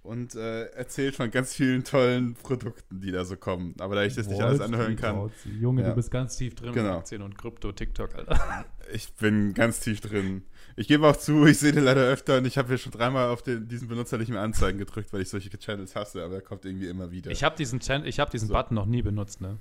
[0.03, 3.74] und äh, erzählt von ganz vielen tollen Produkten, die da so kommen.
[3.78, 5.48] Aber da ich das nicht Wall alles anhören kann, Wauzi.
[5.61, 5.90] Junge, Ja.
[5.90, 6.90] du bist ganz tief drin Genau.
[6.90, 8.64] in Aktien und Krypto, TikTok, Alter.
[8.92, 10.42] ich bin ganz tief drin.
[10.74, 13.28] Ich gebe auch zu, ich sehe den leider öfter und ich habe hier schon dreimal
[13.28, 16.40] auf den, diesen Benutzer nicht mehr anzeigen gedrückt, weil ich solche Channels hasse, aber er
[16.40, 17.30] kommt irgendwie immer wieder.
[17.30, 18.55] Ich habe diesen, Chan ich hab diesen So.
[18.55, 19.59] Button noch nie benutzt, ne?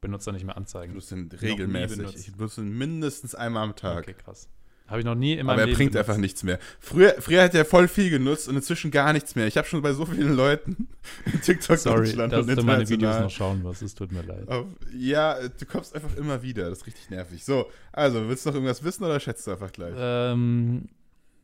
[0.00, 0.92] Benutzer nicht mehr ich anzeigen.
[0.94, 2.16] benutze ihn regelmäßig.
[2.28, 3.98] Ich benutze ihn mindestens einmal am Tag.
[4.04, 4.48] Okay, krass.
[4.92, 6.08] Habe ich noch nie in meinem Aber er Leben bringt benutzt.
[6.10, 6.58] einfach nichts mehr.
[6.78, 9.46] Früher, früher hat er voll viel genutzt und inzwischen gar nichts mehr.
[9.46, 10.86] Ich habe schon bei so vielen Leuten
[11.32, 13.80] in TikTok Sorry, Deutschland dass und du meine Videos noch schauen wirst.
[13.80, 14.46] Es tut mir leid.
[14.48, 16.68] auf, Ja, du kommst einfach immer wieder.
[16.68, 17.42] Das ist richtig nervig.
[17.42, 19.94] So, also, willst du noch irgendwas wissen oder schätzt du einfach gleich?
[19.96, 20.90] Ähm,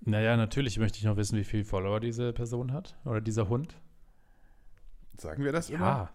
[0.05, 2.96] naja, natürlich möchte ich noch wissen, wie viele Follower diese Person hat.
[3.07, 3.74] Oder dieser Hund.
[5.16, 5.80] Sagen wir das immer?
[5.80, 6.11] Ja.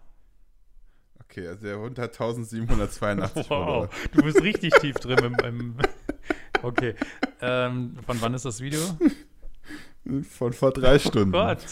[1.24, 3.88] Okay, also der Hund hat 1782 Follower.
[3.90, 5.36] Wow, du bist richtig tief drin im.
[5.44, 5.76] im
[6.64, 6.94] okay.
[7.40, 8.80] Ähm, von wann ist das Video?
[10.28, 11.34] Von vor drei Stunden.
[11.34, 11.64] Oh Gott.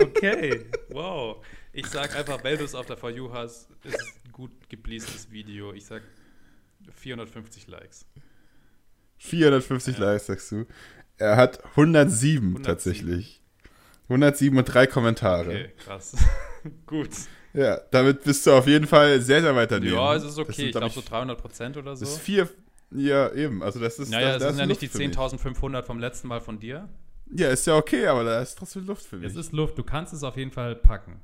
[0.00, 0.66] Okay.
[0.88, 1.44] Wow.
[1.72, 5.30] Ich sag einfach, weil du es auf der For You hast, ist ein gut geblästes
[5.30, 5.72] Video.
[5.72, 6.02] Ich sag
[6.94, 8.06] 450 Likes.
[9.18, 10.04] 450 Ja.
[10.12, 10.66] Likes, sagst du.
[11.18, 12.62] Er hat 107, 107.
[12.62, 13.42] tatsächlich.
[14.04, 15.48] 107 und drei Kommentare.
[15.50, 16.16] Okay, krass.
[16.86, 17.10] gut.
[17.52, 19.94] Ja, damit bist du auf jeden Fall sehr, sehr weit daneben.
[19.94, 20.52] Ja, es ist okay.
[20.52, 22.04] sind, ich glaub glaube so 300 Prozent oder so.
[22.04, 22.48] Das ist vier.
[22.90, 23.62] Ja, eben.
[23.62, 24.10] Also, das ist.
[24.10, 25.16] naja, da, es da sind ja nicht die Luft für mich.
[25.58, 26.88] 10.500 vom letzten Mal von dir.
[27.30, 29.26] Ja, ist ja okay, aber da ist trotzdem Luft für mich.
[29.26, 29.76] Es ist Luft.
[29.76, 31.20] Du kannst es auf jeden Fall packen.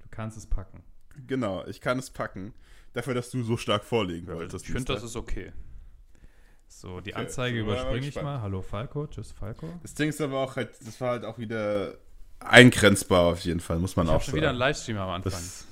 [0.00, 0.82] Du kannst es packen.
[1.26, 2.54] genau, ich kann es packen.
[2.94, 4.64] Dafür, dass du so stark vorlegen wolltest.
[4.66, 5.52] ich finde, das ist okay.
[6.68, 8.40] So, die Okay, Anzeige überspringe ich mal.
[8.40, 9.06] Hallo Falco.
[9.06, 9.68] Tschüss Falco.
[9.82, 11.94] Das Ding ist aber auch halt, das war halt auch wieder
[12.40, 14.36] eingrenzbar auf jeden Fall, muss man Ich auch schon sagen.
[14.38, 15.32] wieder einen Livestream am Anfang.
[15.32, 15.66] das,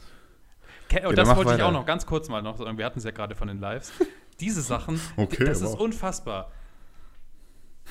[0.92, 2.76] Ja, Und dann das wollte ich auch noch ganz kurz mal noch sagen.
[2.78, 3.92] Wir hatten es ja gerade von den Lives.
[4.40, 5.80] Diese Sachen, Okay, das ist wow.
[5.80, 6.50] unfassbar.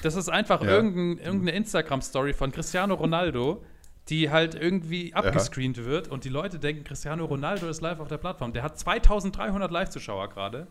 [0.02, 0.70] Das ist einfach Ja.
[0.70, 3.64] irgendein, irgendeine Instagram-Story von Cristiano Ronaldo,
[4.08, 8.18] die halt irgendwie abgescreent wird und die Leute denken, Cristiano Ronaldo ist live auf der
[8.18, 8.54] Plattform.
[8.54, 10.68] Der hat 2300 Live-Zuschauer gerade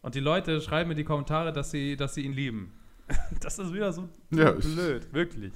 [0.00, 2.72] und die Leute schreiben in die Kommentare, dass sie, dass sie ihn lieben.
[3.40, 5.52] Das ist wieder so Ja, blöd, wirklich.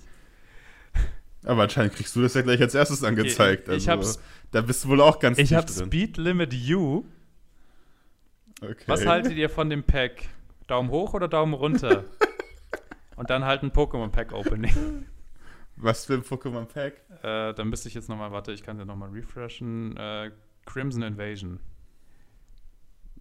[1.45, 3.69] aber anscheinend kriegst du das ja gleich als erstes angezeigt.
[3.69, 4.21] Ich- ich also, hab's-
[4.51, 5.71] da bist du wohl auch ganz Ich habe.
[5.71, 7.05] Speed Limit U.
[8.63, 8.85] Okay.
[8.87, 10.29] Was haltet ihr von dem Pack?
[10.69, 12.05] Daumen hoch oder Daumen runter?
[13.17, 15.07] Und dann halt ein Pokémon-Pack-Opening.
[15.77, 17.03] Was für ein Pokémon Pack?
[17.23, 19.97] äh, dann müsste ich jetzt nochmal, warte, ich kann ja nochmal refreshen.
[19.97, 20.31] Äh,
[20.67, 21.59] Crimson Invasion.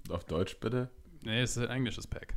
[0.10, 0.90] Auf Deutsch bitte?
[1.24, 2.36] Nee, es ist ein englisches Pack.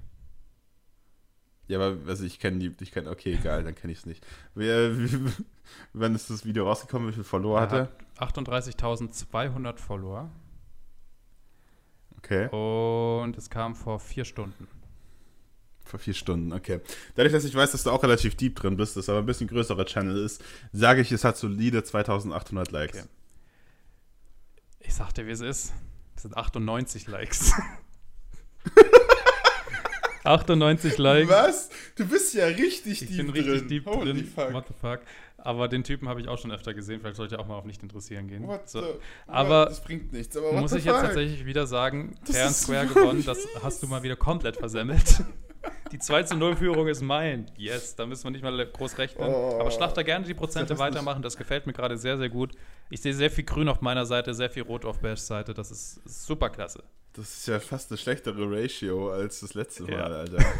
[1.67, 4.27] Ja, aber also ich kenne die, ich kenne, okay, egal, dann kenne ich es nicht.
[4.55, 5.33] Wer, wie,
[5.93, 7.89] wann ist das Video rausgekommen, wie viel Follower Er hatte?
[8.19, 10.31] hat 38.200 Follower.
[12.25, 14.67] Okay, Und es kam vor vier Stunden.
[15.85, 16.81] vor vier Stunden, okay.
[17.15, 19.47] Dadurch, dass ich weiß, dass du auch relativ deep drin bist, dass aber ein bisschen
[19.47, 22.99] größerer Channel ist, sage ich, es hat solide 2800 Likes.
[23.01, 23.09] Okay.
[24.81, 25.73] Ich sag dir, wie es ist.
[26.17, 27.53] Es sind 98 Likes.
[30.25, 31.31] 98 Likes.
[31.31, 31.69] Was?
[31.97, 33.45] Du bist ja richtig Ich deep bin drin.
[33.45, 34.25] richtig deep Holy drin.
[34.25, 34.53] fuck.
[34.53, 35.01] What the fuck.
[35.37, 37.01] Aber den Typen habe ich auch schon öfter gesehen.
[37.01, 38.47] Vielleicht sollte ich auch mal auf nicht interessieren gehen.
[38.47, 38.81] What So.
[38.81, 38.87] the,
[39.27, 40.35] aber das bringt nichts.
[40.37, 41.05] Aber Muss ich jetzt fuck?
[41.05, 43.23] tatsächlich wieder sagen, Das Fair and Square gewonnen.
[43.27, 45.23] Das hast du mal wieder komplett versemmelt.
[45.93, 47.47] Die 2 zu 0 Führung ist mein.
[47.57, 49.29] Yes, da müssen wir nicht mal groß rechnen.
[49.29, 49.59] Oh.
[49.61, 51.23] Aber schlag da gerne die Prozente Das weitermachen.
[51.23, 52.53] Das gefällt mir gerade sehr, sehr gut.
[52.91, 55.55] Ich sehe sehr viel Grün auf meiner Seite, sehr viel Rot auf Bash Seite.
[55.55, 56.83] Das ist super klasse.
[57.13, 60.05] Das ist ja fast eine schlechtere Ratio als das letzte Mal, Ja.
[60.05, 60.39] Alter.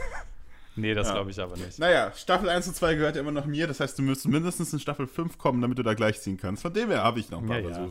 [0.77, 1.15] Nee, das Ja.
[1.15, 1.79] glaube ich aber nicht.
[1.79, 3.69] Naja, Staffel 1 und 2 gehört ja immer noch mir.
[3.69, 6.63] Das heißt, du müsstest mindestens in Staffel 5 kommen, damit du da gleich ziehen kannst.
[6.63, 7.89] Von dem her habe ich noch ein paar Ja, ja.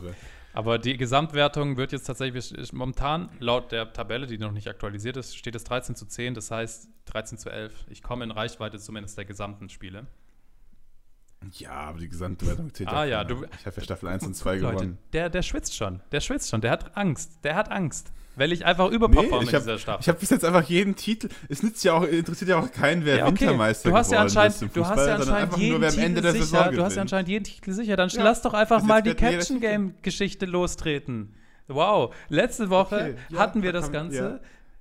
[0.54, 5.36] Aber die Gesamtwertung wird jetzt tatsächlich momentan laut der Tabelle, die noch nicht aktualisiert ist,
[5.36, 7.86] steht es 13 zu 10, das heißt 13 zu 11.
[7.90, 10.06] Ich komme in Reichweite zumindest der gesamten Spiele.
[11.52, 14.34] Ja, aber die gesamte Wertung zählt Ah, ja, du- Ich habe ja Staffel 1 und
[14.34, 14.98] 2 Leute, gewonnen.
[15.12, 16.00] der, der schwitzt schon.
[16.12, 16.60] Der schwitzt schon.
[16.60, 17.38] Der hat Angst.
[17.44, 18.12] Der hat Angst.
[18.36, 20.12] Weil ich einfach Nee, überperforme ich in habe dieser Staffel.
[20.12, 21.28] hab bis jetzt einfach jeden Titel.
[21.48, 23.42] Es nützt ja auch, interessiert ja auch keinen, wer Ja, okay.
[23.42, 26.32] Wintermeister Du hast ja anscheinend, im du hast Fußball, ja anscheinend jeden nur, Titel der
[26.32, 26.44] sicher.
[26.44, 27.96] Saison Du hast ja anscheinend jeden Titel sicher.
[27.96, 28.22] Dann Ja.
[28.24, 29.60] lass doch einfach mal die Caption.
[29.60, 31.34] Game Geschichte lostreten.
[31.68, 32.12] Wow.
[32.28, 34.40] Letzte Woche Okay, ja, hatten wir da das kann- Ganze.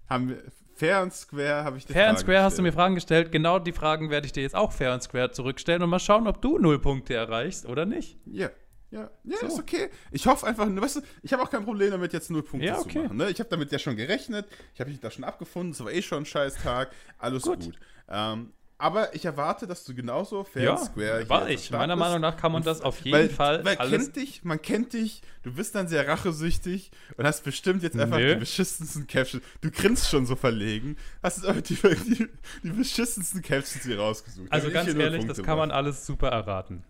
[0.10, 0.38] Haben wir,
[0.84, 2.76] fair und square habe ich dir Fair and Fragen Square hast du mir gestellt.
[2.84, 3.32] Fragen gestellt.
[3.32, 6.28] Genau die Fragen werde ich dir jetzt auch fair and square zurückstellen und mal schauen,
[6.28, 8.18] ob du null Punkte erreichst oder nicht.
[8.26, 8.50] Ja.
[8.92, 9.48] Ja, ja So.
[9.48, 9.90] ist okay.
[10.12, 12.76] Ich hoffe einfach, weißt du, ich habe auch kein Problem damit, jetzt null Punkte Ja,
[12.76, 13.04] zu okay.
[13.04, 13.18] machen.
[13.18, 13.30] Ne?
[13.32, 16.02] Ich habe damit ja schon gerechnet, ich habe mich da schon abgefunden, es war eh
[16.04, 17.62] schon ein scheiß Tag, alles gut.
[17.62, 17.80] Gut.
[18.08, 18.54] Ähm,
[18.84, 21.72] Aber ich erwarte, dass du genauso fair Ja, und square war ich.
[21.72, 21.96] Meiner.
[21.96, 23.92] Meinung nach kann man das auf jeden weil, Fall alles.
[23.92, 28.18] kennt dich, man kennt dich, du bist dann sehr rachesüchtig und hast bestimmt jetzt einfach
[28.18, 28.34] Nö.
[28.34, 29.42] die beschissensten Captions.
[29.62, 32.28] Du grinst schon so verlegen, hast jetzt einfach die, die,
[32.64, 34.52] die beschissensten Captions hier rausgesucht.
[34.52, 36.84] Also ganz ehrlich, das kann man alles super erraten.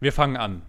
[0.00, 0.62] Wir fangen an.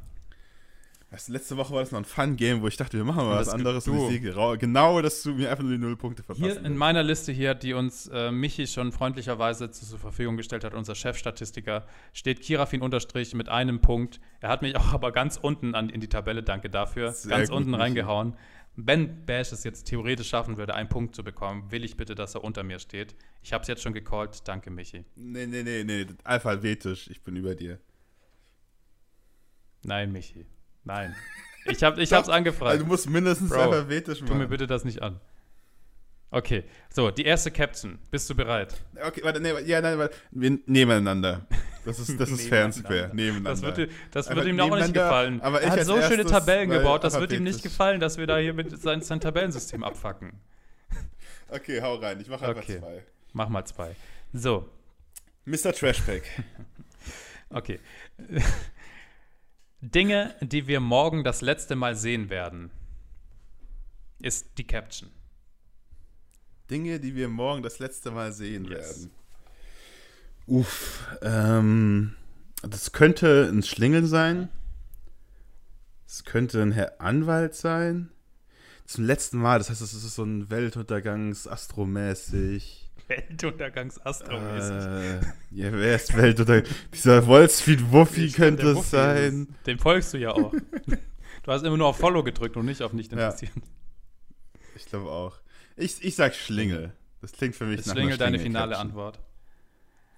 [1.12, 3.48] Du, letzte Woche war das noch ein Fun-Game, wo ich dachte, wir machen mal was
[3.48, 6.24] das anderes du- und ich sehe genau, dass du mir einfach nur die null Punkte
[6.24, 6.42] verpasst.
[6.46, 10.64] Hier in meiner Liste hier, die uns äh, Michi schon freundlicherweise zu- zur Verfügung gestellt
[10.64, 14.22] hat, unser Chefstatistiker, steht Kirafin unterstrich mit einem Punkt.
[14.40, 17.50] Er hat mich auch aber ganz unten an, in die Tabelle, danke dafür, Sehr ganz
[17.50, 17.82] unten Michi.
[17.82, 18.38] reingehauen.
[18.78, 22.36] Wenn Bash es jetzt theoretisch schaffen würde, einen Punkt zu bekommen, will ich bitte, dass
[22.36, 23.16] er unter mir steht.
[23.44, 24.48] Ich habe es jetzt schon gecallt.
[24.48, 25.04] Danke, Michi.
[25.18, 27.80] Nee, nee, nee, nee, alphabetisch, ich bin über dir.
[29.84, 30.46] Nein, Michi.
[30.84, 31.16] Nein.
[31.66, 32.72] Ich habe ich Doch, hab's angefragt.
[32.72, 34.50] Also du musst mindestens Bro, alphabetisch Tu mir machen.
[34.50, 35.20] bitte das nicht an.
[36.34, 38.00] Okay, so, die erste Caption.
[38.10, 38.74] Bist du bereit?
[39.06, 40.16] Okay, warte, nee, ja, nein, warte.
[40.32, 41.46] Wir nebeneinander.
[41.84, 42.68] Das ist, das ist fair.
[43.14, 43.50] Nebeneinander.
[43.50, 45.42] Das wird, das wird ihm auch nicht gefallen.
[45.42, 48.38] aber er hat so schöne Tabellen gebaut, das wird ihm nicht gefallen, dass wir da
[48.38, 50.34] hier mit sein, sein Tabellensystem abfacken.
[51.50, 52.20] Okay, hau rein.
[52.22, 52.80] Ich mache einfach Okay.
[52.80, 53.04] zwei.
[53.34, 53.94] Mach mal zwei.
[54.32, 54.70] So,
[55.44, 55.74] Mr.
[55.74, 56.24] Trashpack.
[57.50, 57.80] okay.
[59.82, 62.70] Dinge, die wir morgen das letzte Mal sehen werden,
[64.20, 65.10] ist die Caption.
[66.70, 68.72] Dinge, die wir morgen das letzte Mal sehen Yes.
[68.72, 69.12] werden.
[70.48, 72.16] Uff, ähm,
[72.62, 74.50] das könnte ein Schlingel sein.
[76.08, 78.12] Es könnte ein Herr Anwalt sein.
[78.86, 82.81] Zum letzten Mal, das heißt, es ist so ein Weltuntergangs-Astromäßig.
[83.12, 84.72] Weltuntergangs-Astromäßig.
[84.72, 85.20] Äh,
[85.52, 86.72] ja, wer ist Weltuntergang?
[86.94, 89.48] Dieser Wall Street Wuffi Ich könnte es sein.
[89.60, 89.68] ist.
[89.68, 90.52] Dem folgst du ja auch.
[90.54, 93.26] du hast immer nur auf Follow gedrückt und nicht auf nicht Ja.
[93.26, 93.52] interessiert.
[94.76, 95.38] Ich glaube auch.
[95.76, 96.94] Ich, ich sag Schlingel.
[97.22, 98.78] Das klingt für mich Ist nach Schlingel einer deine finale.
[98.78, 99.20] Antwort?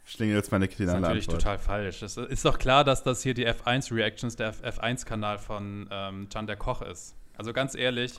[0.06, 1.42] Schlingel ist meine Das ist finale natürlich Antwort.
[1.44, 2.02] total falsch.
[2.02, 6.58] Es ist doch klar, dass das hier die F1-Reactions, der F1-Kanal von ähm, Can der
[6.58, 7.16] Koch ist.
[7.38, 8.14] Also ganz ehrlich,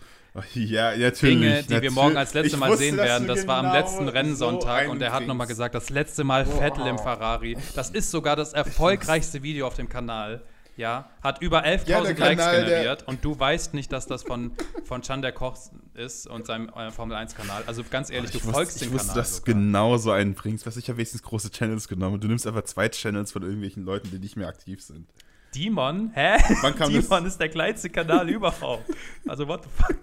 [0.54, 1.20] Ja, natürlich.
[1.20, 1.90] Dinge, die wir natürlich.
[1.92, 4.80] morgen als letztes Ich Mal wusste, sehen werden, das war am genau letzten so Rennensonntag
[4.82, 7.56] einen und er hat nochmal gesagt, das letzte Mal Vettel im Ferrari.
[7.76, 10.42] Das ist sogar das erfolgreichste Video auf dem Kanal.
[10.76, 14.50] Ja, hat über 11.000 Ja, Likes Kanal, generiert und du weißt nicht, dass das von,
[14.84, 15.56] von Can der Koch
[15.94, 17.62] ist und seinem äh, Formel 1-Kanal.
[17.68, 19.22] Also ganz ehrlich, du ich folgst wusste, ich dem wusste, Kanal.
[19.22, 20.66] dass du genau so einen bringst.
[20.66, 22.18] Was ich habe wenigstens große Channels genommen.
[22.20, 25.06] Du nimmst einfach zwei Channels von irgendwelchen Leuten, die nicht mehr aktiv sind.
[25.54, 26.10] Demon?
[26.14, 26.36] Hä?
[26.62, 28.84] Wann kam Demon ist der kleinste Kanal überhaupt.
[29.26, 30.00] Also what the fuck?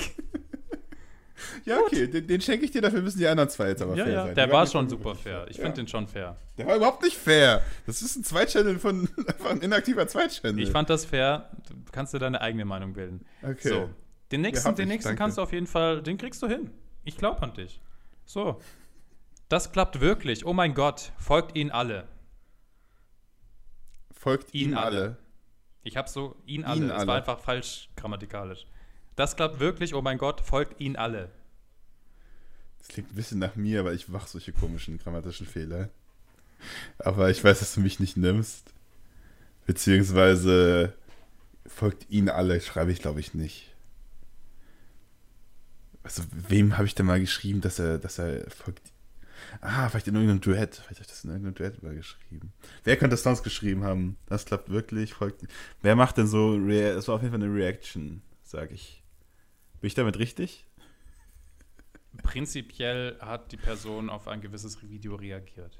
[1.65, 4.03] Ja, okay, den, den schenke ich dir, dafür müssen die anderen zwei jetzt aber Ja,
[4.05, 4.35] fair ja, sein.
[4.35, 5.45] der war waren schon super wirklich fair.
[5.49, 5.63] Ich Ja.
[5.63, 6.37] finde den schon fair.
[6.57, 7.61] Der war überhaupt nicht fair.
[7.87, 10.59] Das ist ein Zwei-Channel von einfach ein inaktiver Zwei-Channel.
[10.61, 11.49] Ich fand das fair.
[11.67, 13.25] Du kannst dir deine eigene Meinung bilden.
[13.43, 13.69] Okay.
[13.69, 13.89] So.
[14.31, 15.19] Den nächsten, den ich, nächsten danke.
[15.19, 16.69] kannst du auf jeden Fall, den kriegst du hin.
[17.03, 17.81] Ich glaube an dich.
[18.25, 18.59] So.
[19.49, 20.45] Das klappt wirklich.
[20.45, 21.11] Oh mein Gott.
[21.17, 22.07] Folgt ihnen alle.
[24.13, 24.97] Folgt Ihn ihnen alle.
[25.01, 25.17] alle.
[25.83, 26.87] Ich habe so ihn alle.
[26.87, 27.07] Es alle.
[27.07, 28.67] war einfach falsch grammatikalisch.
[29.15, 29.93] Das klappt wirklich.
[29.93, 30.41] Oh mein Gott.
[30.41, 31.31] Folgt ihnen alle.
[32.79, 35.89] Das klingt ein bisschen nach mir, aber ich mache solche komischen grammatischen Fehler.
[36.99, 38.73] Aber ich weiß, dass du mich nicht nimmst.
[39.65, 40.93] Beziehungsweise
[41.65, 43.73] folgt ihnen alle, schreibe ich glaube ich nicht.
[46.03, 48.90] Also, wem habe ich denn mal geschrieben, dass er, dass er folgt.
[49.61, 50.75] Ah, vielleicht in irgendeinem Duett.
[50.75, 52.53] Vielleicht habe ich das in irgendeinem Duett mal geschrieben.
[52.83, 54.17] Wer könnte das sonst geschrieben haben?
[54.27, 55.13] Das klappt wirklich.
[55.13, 55.45] Folgt.
[55.81, 56.55] Wer macht denn so.
[56.55, 59.03] Rea das war auf jeden Fall eine Reaction, sage ich.
[59.81, 60.65] Bin ich damit richtig?
[62.23, 65.77] Prinzipiell hat die Person auf ein gewisses Video reagiert.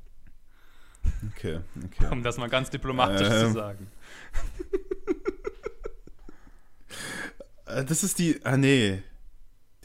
[1.32, 2.07] Okay, okay.
[2.12, 3.53] Um das mal ganz diplomatisch zu Ähm.
[3.53, 3.88] sagen.
[7.66, 8.39] Äh, Das ist die.
[8.43, 9.01] Ah, nee.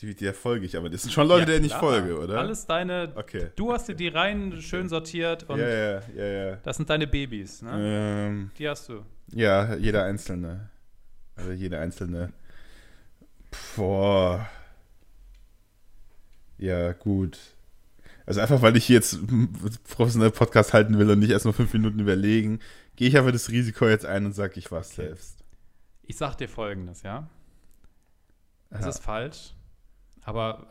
[0.01, 2.39] Die, der folge ich, aber das sind schon Leute, Ja, denen ich folge, oder?
[2.39, 3.13] Alles deine.
[3.15, 3.49] Okay.
[3.57, 6.57] Du hast dir die Reihen schön sortiert und Ja, ja, ja, ja.
[6.57, 7.71] das sind deine Babys, ne?
[7.75, 9.05] Ähm, Die hast du.
[9.33, 10.69] ja, jeder einzelne.
[11.35, 12.33] Also jede einzelne.
[13.75, 14.47] Boah.
[16.59, 17.39] Ja, gut.
[18.27, 19.53] Also einfach, weil ich hier jetzt einen
[19.89, 22.61] professionellen Podcast halten will und nicht erst nur fünf Minuten überlegen,
[22.97, 25.07] gehe ich aber das Risiko jetzt ein und sage, ich war's Okay.
[25.09, 25.45] selbst.
[26.03, 27.29] Ich sag dir folgendes, ja?
[28.71, 28.89] Es Ja.
[28.89, 29.55] ist falsch,
[30.27, 30.67] aber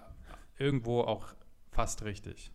[0.57, 1.33] irgendwo auch
[1.71, 2.51] fast richtig.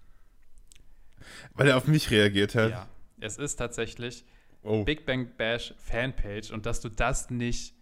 [1.55, 2.71] Weil er auf mich reagiert hat.
[2.71, 2.89] Ja.
[3.21, 4.25] Es ist tatsächlich
[4.63, 4.85] Oh.
[4.85, 7.75] Big Bang Bash Fanpage und dass du das nicht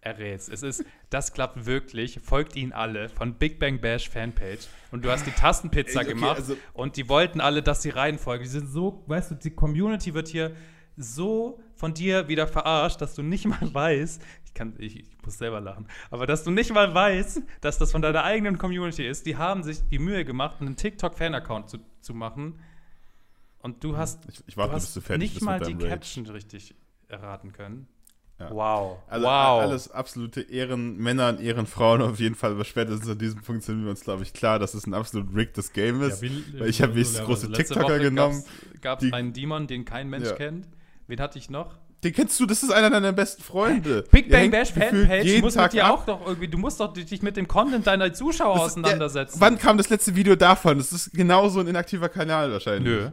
[0.00, 0.48] errätst.
[0.48, 5.10] Es ist, das klappt wirklich, folgt ihnen alle von Big Bang Bash Fanpage und du
[5.12, 8.42] hast die Tastenpizza okay, gemacht also- und die wollten alle, dass sie reinfolgen.
[8.42, 10.56] Die sind so, weißt du, die Community wird hier
[10.96, 14.20] so von dir wieder verarscht, dass du nicht mal weißt,
[14.56, 18.02] kann, ich, ich muss selber lachen, aber dass du nicht mal weißt, dass das von
[18.02, 19.24] deiner eigenen Community ist.
[19.26, 22.58] Die haben sich die Mühe gemacht, einen TikTok-Fan-Account zu, zu machen.
[23.60, 25.88] Und du hast, Ich, ich warte, du hast du nicht mal die Rage.
[25.88, 26.74] Caption richtig
[27.08, 27.86] erraten können.
[28.38, 28.50] Ja.
[28.50, 28.98] Wow.
[29.08, 29.62] Also wow.
[29.62, 33.88] alles absolute Ehrenmänner und Ehrenfrauen auf jeden Fall, aber spätestens an diesem Punkt sind wir
[33.90, 36.20] uns, glaube ich, klar, dass es ein absolut riggtes Game ist.
[36.22, 38.44] wie- weil ich habe wenigstens große Letzte TikToker Woche genommen.
[38.82, 40.34] Gab es einen Demon, den kein Mensch Ja.
[40.34, 40.68] kennt.
[41.06, 41.76] Wen hatte ich noch?
[42.04, 44.04] Den kennst du, das ist einer deiner besten Freunde.
[44.10, 45.92] Big Bang Bash Fanpage muss mit dir ab.
[45.92, 49.38] auch doch irgendwie, du musst doch dich mit dem Content deiner Zuschauer Das auseinandersetzen.
[49.38, 50.78] Der, wann kam das letzte Video davon?
[50.78, 52.84] Das ist genauso ein inaktiver Kanal wahrscheinlich.
[52.84, 53.10] Nö.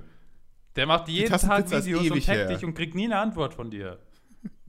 [0.76, 4.00] Der macht jeden Tag Videos und taggt dich und kriegt nie eine Antwort von dir.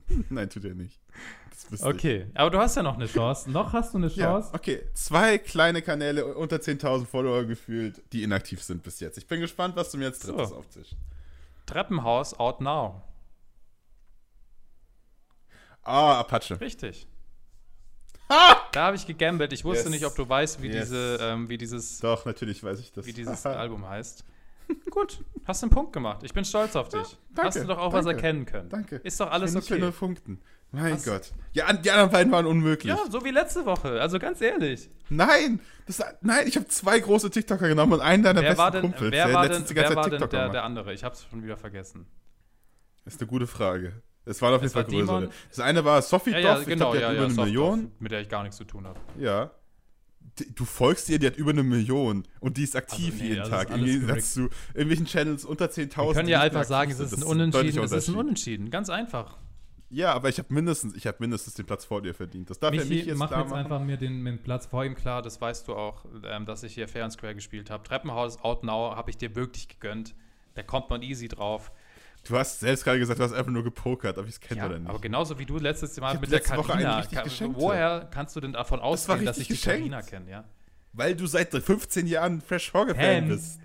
[0.29, 0.99] Nein, tut er nicht.
[1.71, 3.49] Das Okay, aber du hast ja noch eine Chance.
[3.49, 4.15] Noch hast du eine ich.
[4.17, 4.51] Ja, Chance.
[4.53, 4.81] okay.
[4.93, 9.17] Zwei kleine Kanäle unter 10.000 Follower gefühlt, die inaktiv sind bis jetzt.
[9.17, 10.33] Ich bin gespannt, was du mir jetzt So.
[10.33, 10.95] drittes aufzischst.
[11.65, 13.01] Treppenhaus out now.
[15.85, 16.59] Ah, Apache.
[16.59, 17.07] Richtig.
[18.29, 18.57] Ha!
[18.71, 19.53] Da habe ich gegambelt.
[19.53, 19.91] Ich wusste Yes.
[19.91, 20.85] nicht, ob du weißt, wie, Yes.
[20.89, 23.05] diese, ähm, wie dieses, Doch, natürlich weiß ich das.
[23.05, 24.25] wie dieses Album heißt.
[24.89, 26.23] Gut, hast einen Punkt gemacht.
[26.23, 27.17] Ich bin stolz auf dich.
[27.35, 28.67] danke, hast du doch auch was danke, erkennen können.
[28.69, 28.95] Danke.
[28.97, 29.97] Ist doch alles Ich bin nur okay.
[29.99, 30.41] Punkten.
[30.71, 31.05] Mein Was?
[31.05, 31.31] Gott.
[31.53, 32.91] Ja, die anderen beiden waren unmöglich.
[32.91, 34.01] Ja, so wie letzte Woche.
[34.01, 34.89] Also ganz ehrlich.
[35.09, 38.71] Nein, das, nein, ich habe zwei große TikToker genommen und einen deiner Wer besten war
[38.71, 40.93] denn, Kumpels, wer war denn, wer war denn der, der andere?
[40.93, 42.07] Ich hab's schon wieder vergessen.
[43.05, 44.01] Das ist eine gute Frage.
[44.25, 45.19] Es waren auf jeden Fall größere.
[45.19, 45.29] Demon.
[45.49, 47.33] Das eine war Sophie Ja, Doff, ja, ich genau, glaub, die ja, hat über eine
[47.33, 47.91] Million.
[47.99, 48.99] Mit der ich gar nichts zu tun habe.
[49.19, 49.51] Ja.
[50.55, 53.39] Du folgst ihr, die hat über eine Million und die ist aktiv Also, nee, jeden
[53.41, 53.69] also Tag.
[53.69, 56.07] Im Gegensatz zu irgendwelchen Channels unter 10.000.
[56.07, 57.83] Wir können ja einfach sagen, es ist ein Unentschieden.
[57.83, 58.15] Es ist ein.
[58.15, 58.69] Unentschieden.
[58.69, 59.37] Ganz einfach.
[59.89, 62.49] Ja, aber ich habe mindestens, ich habe mindestens den Platz vor dir verdient.
[62.49, 63.59] Das darf er Michi, nicht jetzt mach da jetzt machen.
[63.59, 66.73] einfach mir den, den Platz vor ihm Klar, das weißt du auch, ähm, dass ich
[66.73, 67.83] hier Fair and Square gespielt habe.
[67.83, 70.15] Treppenhaus Out Now habe ich dir wirklich gegönnt.
[70.55, 71.71] Da kommt man easy drauf.
[72.27, 74.65] Du hast selbst gerade gesagt, du hast einfach nur gepokert, ob ich es kenne Ja,
[74.67, 74.89] oder nicht.
[74.89, 77.01] aber genauso wie du letztes Mal mit der letzte einen Karina.
[77.03, 77.55] Ka- geschenkt.
[77.59, 79.79] Woher kannst du denn davon ausgehen, dass ich richtig die geschenkt.
[79.91, 80.43] Karina kenne, ja?
[80.93, 83.59] Weil du seit 15 Jahren Fresh Hogge Fan bist.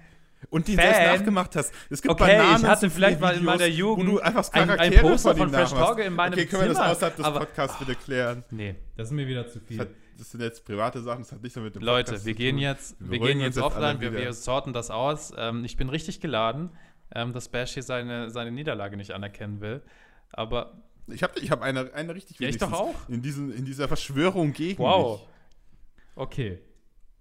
[0.49, 0.95] Und die Fan.
[0.95, 1.73] selbst nachgemacht hast.
[1.91, 4.71] Es gibt Okay, ich Bananen hatte vielleicht mal in meiner Jugend wo du einfach ein-
[4.71, 5.91] ein Poster von, von Fresh nachmachst.
[5.91, 8.43] Hogge in meinem Okay, können wir das außerhalb des Podcasts bitte klären?
[8.51, 8.75] Nee.
[8.97, 9.79] Das ist mir wieder zu Das, viel.
[9.79, 9.89] hat,
[10.19, 12.39] das sind jetzt private Sachen, das hat nichts mehr mit dem Leute, Podcast wir zu
[12.39, 12.63] gehen tun.
[12.63, 15.33] jetzt, Wir gehen jetzt offline, wir, wir sorten das aus.
[15.37, 16.71] Ähm, ich bin richtig geladen,
[17.15, 19.83] ähm, dass Bash hier seine, seine Niederlage nicht anerkennen will.
[20.33, 23.09] Aber Ich habe ich hab eine, eine richtig Ja, ich doch auch.
[23.09, 25.21] In, diesen, in dieser Verschwörung gegen wow.
[25.21, 25.29] mich.
[26.15, 26.61] Okay.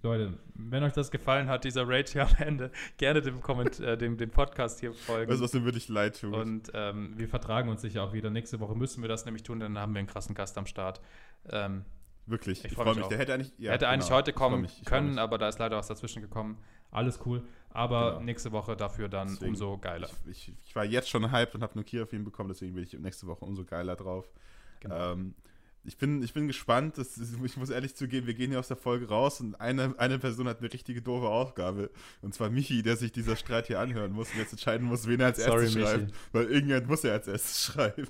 [0.02, 3.98] Leute, Wenn euch das gefallen hat, dieser Rage hier am Ende, gerne dem, Comment, äh,
[3.98, 5.30] dem, dem Podcast hier folgen.
[5.30, 6.34] Weißt du, was mir wirklich leid tut?
[6.34, 8.30] Und ähm, wir vertragen uns sicher auch wieder.
[8.30, 11.02] Nächste Woche müssen wir das nämlich tun, dann haben wir einen krassen Gast am Start.
[11.50, 11.84] Ähm,
[12.28, 13.10] wirklich, ich ich freu freue mich mich.
[13.10, 14.18] Der hätte eigentlich, ja, hätte eigentlich genau.
[14.18, 16.58] heute Ich freu kommen können, aber da ist leider was dazwischen gekommen.
[16.92, 17.44] alles cool.
[17.72, 18.24] Aber Genau.
[18.24, 20.10] Nächste Woche dafür dann Deswegen, umso geiler.
[20.30, 22.74] Ich, ich, ich war jetzt schon hyped und habe nur Kia auf ihn bekommen, deswegen
[22.74, 24.28] bin ich nächste Woche umso geiler drauf.
[24.80, 25.14] Genau.
[25.14, 25.36] Ähm,
[25.84, 26.98] ich, bin, ich bin gespannt.
[26.98, 30.18] Das ich muss ehrlich zugeben, wir gehen hier aus der Folge raus und eine, eine
[30.20, 31.90] Person hat eine richtige doofe Aufgabe.
[32.22, 35.20] Und zwar Michi, der sich dieser Streit hier anhören muss und jetzt entscheiden muss, wen
[35.20, 35.88] er als Sorry, erstes Michi.
[35.88, 36.14] schreibt.
[36.34, 38.08] Weil irgendjemand muss er als erstes schreiben.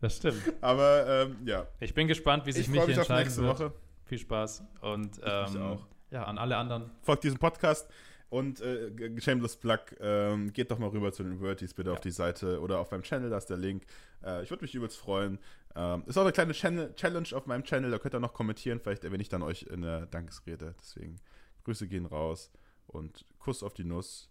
[0.00, 0.42] Das stimmt.
[0.60, 3.58] Aber ähm, ja, Ich bin gespannt, wie sich ich mich freue mich entscheiden nächste wird.
[3.60, 3.72] Woche.
[4.06, 5.86] Viel Spaß und ähm, auch.
[6.10, 6.90] ja, an alle anderen.
[7.02, 7.88] Folgt diesem Podcast.
[8.32, 12.10] Und äh, Shameless Plug, ähm, geht doch mal rüber zu den Worties bitte auf die
[12.10, 13.84] Seite oder auf meinem Channel, da ist der Link.
[14.24, 15.38] Äh, ich würde mich übelst freuen.
[15.76, 18.80] Ähm, ist auch eine kleine Channel Challenge auf meinem Channel, da könnt ihr noch kommentieren,
[18.80, 20.74] vielleicht erwähne ich dann euch in der Dankesrede.
[20.80, 21.20] Deswegen,
[21.64, 22.50] Grüße gehen raus
[22.86, 24.30] und Kuss auf die Nuss.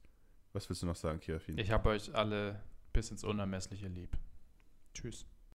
[0.51, 1.59] Was willst du noch sagen, Kiafin?
[1.59, 2.59] Ich habe euch alle
[2.93, 4.17] bis ins Unermessliche lieb.
[4.95, 5.27] Tschüss.